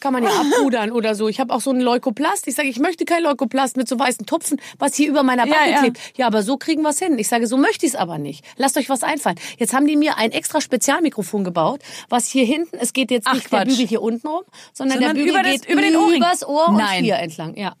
[0.00, 1.28] Kann man ja abpudern oder so.
[1.28, 2.46] Ich habe auch so einen Leukoplast.
[2.48, 5.54] Ich sage, ich möchte kein Leukoplast mit so weißen Tupfen, was hier über meiner Ja,
[5.54, 5.78] Backe ja.
[5.80, 5.98] klebt.
[6.16, 7.18] Ja, aber so kriegen wir's hin.
[7.18, 8.44] Ich sage, so möchte ich's aber nicht.
[8.56, 9.36] Lasst euch was einfallen.
[9.58, 11.80] Jetzt haben die mir ein extra Spezialmikrofon gebaut,
[12.10, 13.68] was hier hinten, es geht jetzt Ach, nicht der Quatsch.
[13.70, 14.42] Bügel hier unten rum,
[14.72, 16.16] sondern, Sondern der Bügel über das- geht über den Ohrring.
[16.18, 17.02] übers Ohr und Nein.
[17.04, 17.56] hier entlang.
[17.56, 17.74] Ja.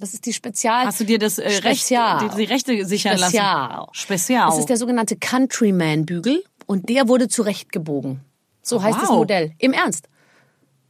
[0.00, 0.86] Das ist die Spezial.
[0.86, 2.28] Hast du dir das äh, Recht, Spezial.
[2.30, 3.68] die, die Rechte sichern Spezial.
[3.70, 3.88] lassen?
[3.92, 4.46] Spezial.
[4.48, 8.20] Das ist der sogenannte Countryman-Bügel und der wurde zurechtgebogen.
[8.62, 9.16] So heißt das Wow.
[9.16, 9.52] Modell.
[9.58, 10.08] Im Ernst.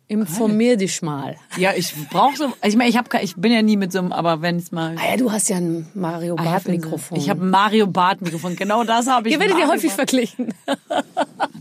[0.08, 1.36] Informier dich mal.
[1.58, 2.52] ja, ich brauche so.
[2.64, 4.96] Ich meine, ich habe, ich bin ja nie mit so einem, aber wenn es mal.
[4.98, 7.18] Ah ja, du hast ja ein Mario have Bart Mikrofon.
[7.18, 8.56] Ich habe ein Mario Bart Mikrofon.
[8.56, 9.34] Genau das habe ich.
[9.34, 10.54] Ihr werdet ja häufig verglichen.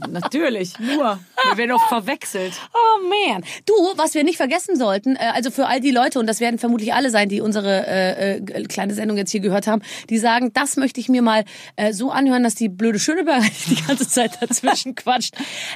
[0.10, 0.80] Natürlich.
[0.80, 1.20] Nur.
[1.50, 2.54] Wir werden auch verwechselt.
[2.74, 3.44] Oh man.
[3.66, 6.58] Du, was wir nicht vergessen sollten, äh, also für all die Leute, und das werden
[6.60, 10.52] vermutlich alle sein, die unsere äh, äh, kleine Sendung jetzt hier gehört haben, die sagen,
[10.54, 11.44] das möchte ich mir mal
[11.76, 15.36] äh, so anhören, dass die blöde Schöneberger die ganze Zeit dazwischen quatscht.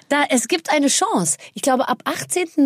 [0.09, 1.37] Da, es gibt eine Chance.
[1.53, 2.03] Ich glaube, ab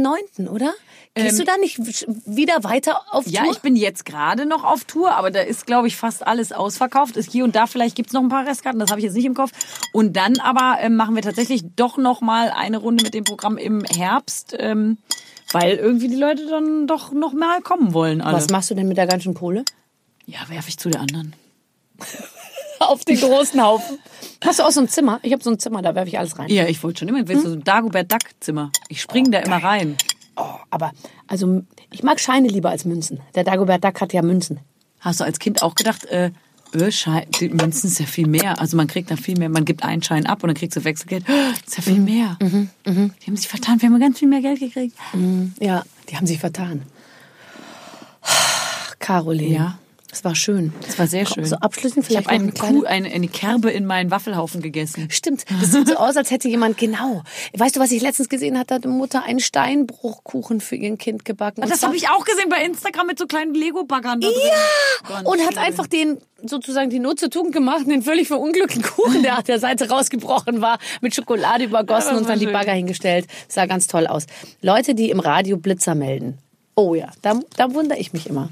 [0.04, 0.74] 18.09., oder?
[1.18, 1.80] Gehst du da nicht
[2.26, 3.52] wieder weiter auf Ähm, Ja, Tour?
[3.54, 7.16] ich bin jetzt gerade noch auf Tour, aber da ist, glaube ich, fast alles ausverkauft.
[7.16, 9.26] Ist hier und da vielleicht gibt's noch ein paar Restkarten, das habe ich jetzt nicht
[9.26, 9.52] im Kopf.
[9.94, 13.58] Und dann aber ähm, machen wir tatsächlich doch noch mal eine Runde mit dem Programm
[13.58, 14.98] im Herbst, ähm,
[15.54, 18.20] weil irgendwie die Leute dann doch noch mal kommen wollen.
[18.22, 18.36] Alle.
[18.36, 19.64] Was machst du denn mit der ganzen Kohle?
[20.26, 21.34] Ja, werfe ich zu der anderen.
[22.80, 24.00] Auf den großen Haufen.
[24.44, 25.20] Hast du auch so ein Zimmer?
[25.24, 26.50] Ich habe so ein Zimmer, da werfe ich alles rein.
[26.50, 28.72] Ja, ich wollte schon immer, willst du so ein Dagobert Duck Zimmer?
[28.90, 29.98] Ich spring da immer rein.
[30.36, 30.92] Oh, aber
[31.28, 33.22] also ich mag Scheine lieber als Münzen.
[33.36, 34.60] Der Dagobert Duck hat ja Münzen.
[35.00, 36.32] Hast du als Kind auch gedacht, äh,
[36.74, 38.60] äh, Schein, die Münzen ist ja viel mehr.
[38.60, 39.50] Also man kriegt da viel mehr.
[39.50, 41.26] Man gibt einen Schein ab und dann kriegst du Wechselgeld.
[41.30, 41.32] Oh,
[41.66, 42.38] ist ja viel mehr.
[42.42, 43.82] Die haben sich vertan.
[43.82, 44.98] Wir haben ganz viel mehr Geld gekriegt.
[45.60, 46.84] Ja, die haben sich vertan.
[49.00, 49.56] Caroline.
[49.56, 49.80] Ja.
[50.16, 50.72] Es war schön.
[50.86, 51.44] Das war sehr schön.
[51.44, 52.88] So abschließend ich vielleicht habe noch einen eine kleine...
[52.88, 55.10] Eine, eine Kerbe in meinen Waffelhaufen gegessen.
[55.12, 57.22] Stimmt, das sieht so aus, als hätte jemand, genau.
[57.54, 58.76] Weißt du, was ich letztens gesehen hatte?
[58.76, 61.62] Hat eine Mutter einen Steinbruchkuchen für ihr Kind gebacken.
[61.64, 64.22] Und Das habe ich auch gesehen bei Instagram mit so kleinen Lego-Baggern.
[64.22, 64.32] drin.
[65.10, 65.64] Ganz und hat schön.
[65.64, 69.60] einfach den sozusagen die Not zur Tugend gemacht, den völlig verunglückten Kuchen, der auf der
[69.60, 72.54] Seite rausgebrochen war, mit Schokolade übergossen Ja, das und dann die schön.
[72.54, 73.28] Bagger hingestellt.
[73.50, 74.28] Sah ganz toll aus.
[74.62, 76.38] Leute, die im Radio Blitzer melden.
[76.76, 78.50] Oh ja, da, da wundere ich mich immer.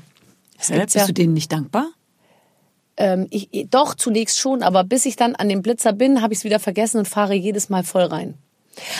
[0.63, 1.87] Es Hä, gibt's Bist du denen nicht dankbar?
[2.97, 6.39] ähm, ich, doch, zunächst schon, aber bis ich dann an dem Blitzer bin, habe ich
[6.39, 8.35] es wieder vergessen und fahre jedes Mal voll rein.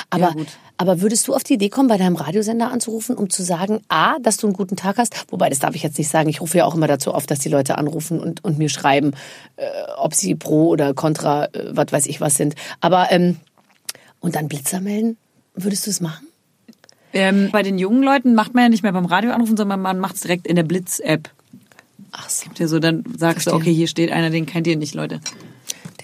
[0.10, 0.48] Aber, gut.
[0.78, 4.20] aber würdest du auf die Idee kommen, bei deinem Radiosender anzurufen, um zu sagen, A,
[4.20, 5.26] dass du einen guten Tag hast?
[5.32, 6.30] Wobei, das darf ich jetzt nicht sagen.
[6.30, 9.14] Ich rufe ja auch immer dazu auf, dass die Leute anrufen und, und mir schreiben,
[9.56, 9.66] äh,
[9.98, 12.56] ob sie pro oder contra, äh, was weiß ich was sind.
[12.82, 13.38] Aber, ähm,
[14.20, 15.18] und dann Blitzer melden?
[15.56, 16.28] Würdest du es machen?
[17.14, 20.00] Ähm, bei den jungen Leuten macht man ja nicht mehr beim Radio anrufen, sondern man
[20.00, 21.30] macht es direkt in der Blitz-App.
[22.16, 22.50] Ach so.
[22.58, 23.54] Ja, so, dann sagst du, Verstehe.
[23.56, 25.20] okay, hier steht einer, den kennt ihr nicht, Leute.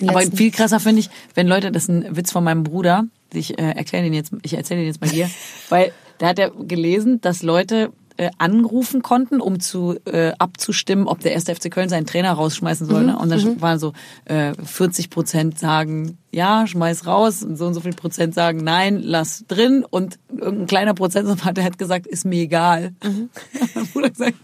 [0.01, 2.63] Den Aber letzten- viel krasser finde ich, wenn Leute, das ist ein Witz von meinem
[2.63, 5.29] Bruder, ich äh, erkläre den jetzt, ich erzähle den jetzt mal hier,
[5.69, 11.21] weil der hat ja gelesen, dass Leute äh, anrufen konnten, um zu äh, abzustimmen, ob
[11.21, 13.05] der erste FC Köln seinen Trainer rausschmeißen soll.
[13.05, 13.17] Ne?
[13.17, 13.93] Und dann waren so
[14.25, 19.01] äh, 40 Prozent sagen ja, schmeiß raus und so und so viel Prozent sagen nein,
[19.01, 22.93] lass drin und irgendein kleiner Prozentsatz hat gesagt, ist mir egal.
[23.01, 23.29] Mhm.
[23.73, 24.35] Mein Bruder gesagt,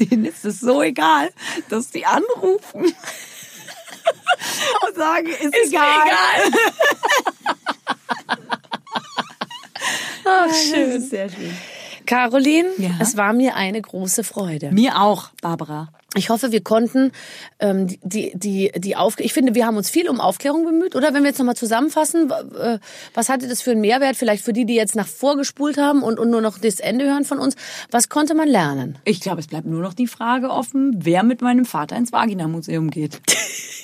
[0.00, 1.30] denen ist es so egal,
[1.68, 2.82] dass die anrufen
[4.88, 6.50] und sagen, ist, Ist mir egal.
[10.24, 11.00] Ach, schön.
[11.00, 11.54] sehr schön.
[12.10, 12.90] Caroline, Ja?
[12.98, 14.72] es war mir eine große Freude.
[14.72, 15.92] Mir auch, Barbara.
[16.16, 17.12] Ich hoffe, wir konnten
[17.60, 19.26] ähm, die die die Aufklärung.
[19.26, 20.96] Ich finde, wir haben uns viel um Aufklärung bemüht.
[20.96, 22.78] Oder wenn wir jetzt nochmal zusammenfassen, äh,
[23.14, 24.16] was hatte das für einen Mehrwert?
[24.16, 27.24] Vielleicht für die, die jetzt nach vorgespult haben und, und nur noch das Ende hören
[27.24, 27.54] von uns.
[27.90, 28.98] Was konnte man lernen?
[29.04, 32.90] Ich glaube, es bleibt nur noch die Frage offen, wer mit meinem Vater ins Vagina-Museum
[32.90, 33.20] geht.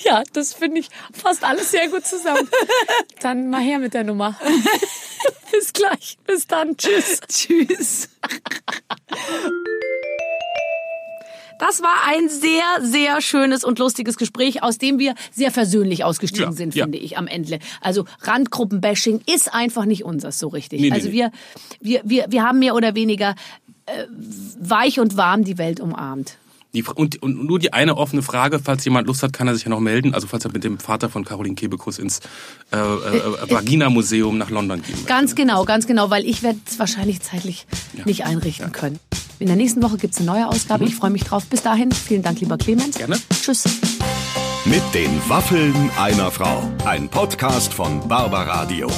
[0.05, 2.49] Ja, das finde ich fast alles sehr gut zusammen.
[3.21, 4.39] Dann mal her mit der Nummer.
[5.51, 6.17] Bis gleich.
[6.25, 6.77] Bis dann.
[6.77, 7.21] Tschüss.
[7.29, 8.09] Tschüss.
[11.59, 16.51] Das war ein sehr, sehr schönes und lustiges Gespräch, aus dem wir sehr versöhnlich ausgestiegen
[16.51, 16.85] Ja, sind, ja.
[16.85, 17.59] finde ich, am Ende.
[17.81, 20.81] Also Randgruppenbashing ist einfach nicht unseres so richtig.
[20.81, 21.15] Nee, also nee.
[21.15, 21.31] wir,
[21.81, 23.35] wir, wir, wir haben mehr oder weniger
[23.87, 24.07] äh,
[24.59, 26.37] weich und warm die Welt umarmt.
[26.77, 29.65] Die, und, und nur die eine offene Frage, falls jemand Lust hat, kann er sich
[29.65, 30.13] ja noch melden.
[30.13, 32.21] Also falls er mit dem Vater von Caroline Kebekus ins
[32.71, 35.09] äh, äh, Vagina-Museum nach London gehen möchte.
[35.09, 37.67] Ganz genau, ganz genau, weil ich werde es wahrscheinlich zeitlich
[38.05, 38.99] nicht einrichten können.
[39.39, 40.85] In der nächsten Woche gibt's eine neue Ausgabe.
[40.85, 41.47] Ich freue mich drauf.
[41.47, 42.99] Bis dahin, vielen Dank, lieber Clemens.
[42.99, 43.19] Gerne.
[43.31, 43.65] Tschüss.
[44.67, 46.71] Mit den Waffeln einer Frau.
[46.85, 48.89] Ein Podcast von Barbaradio.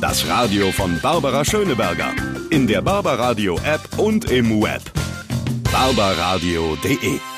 [0.00, 2.14] Das Radio von Barbara Schöneberger.
[2.50, 4.82] In der Barbaradio App und im Web.
[5.72, 7.35] barbaradio.de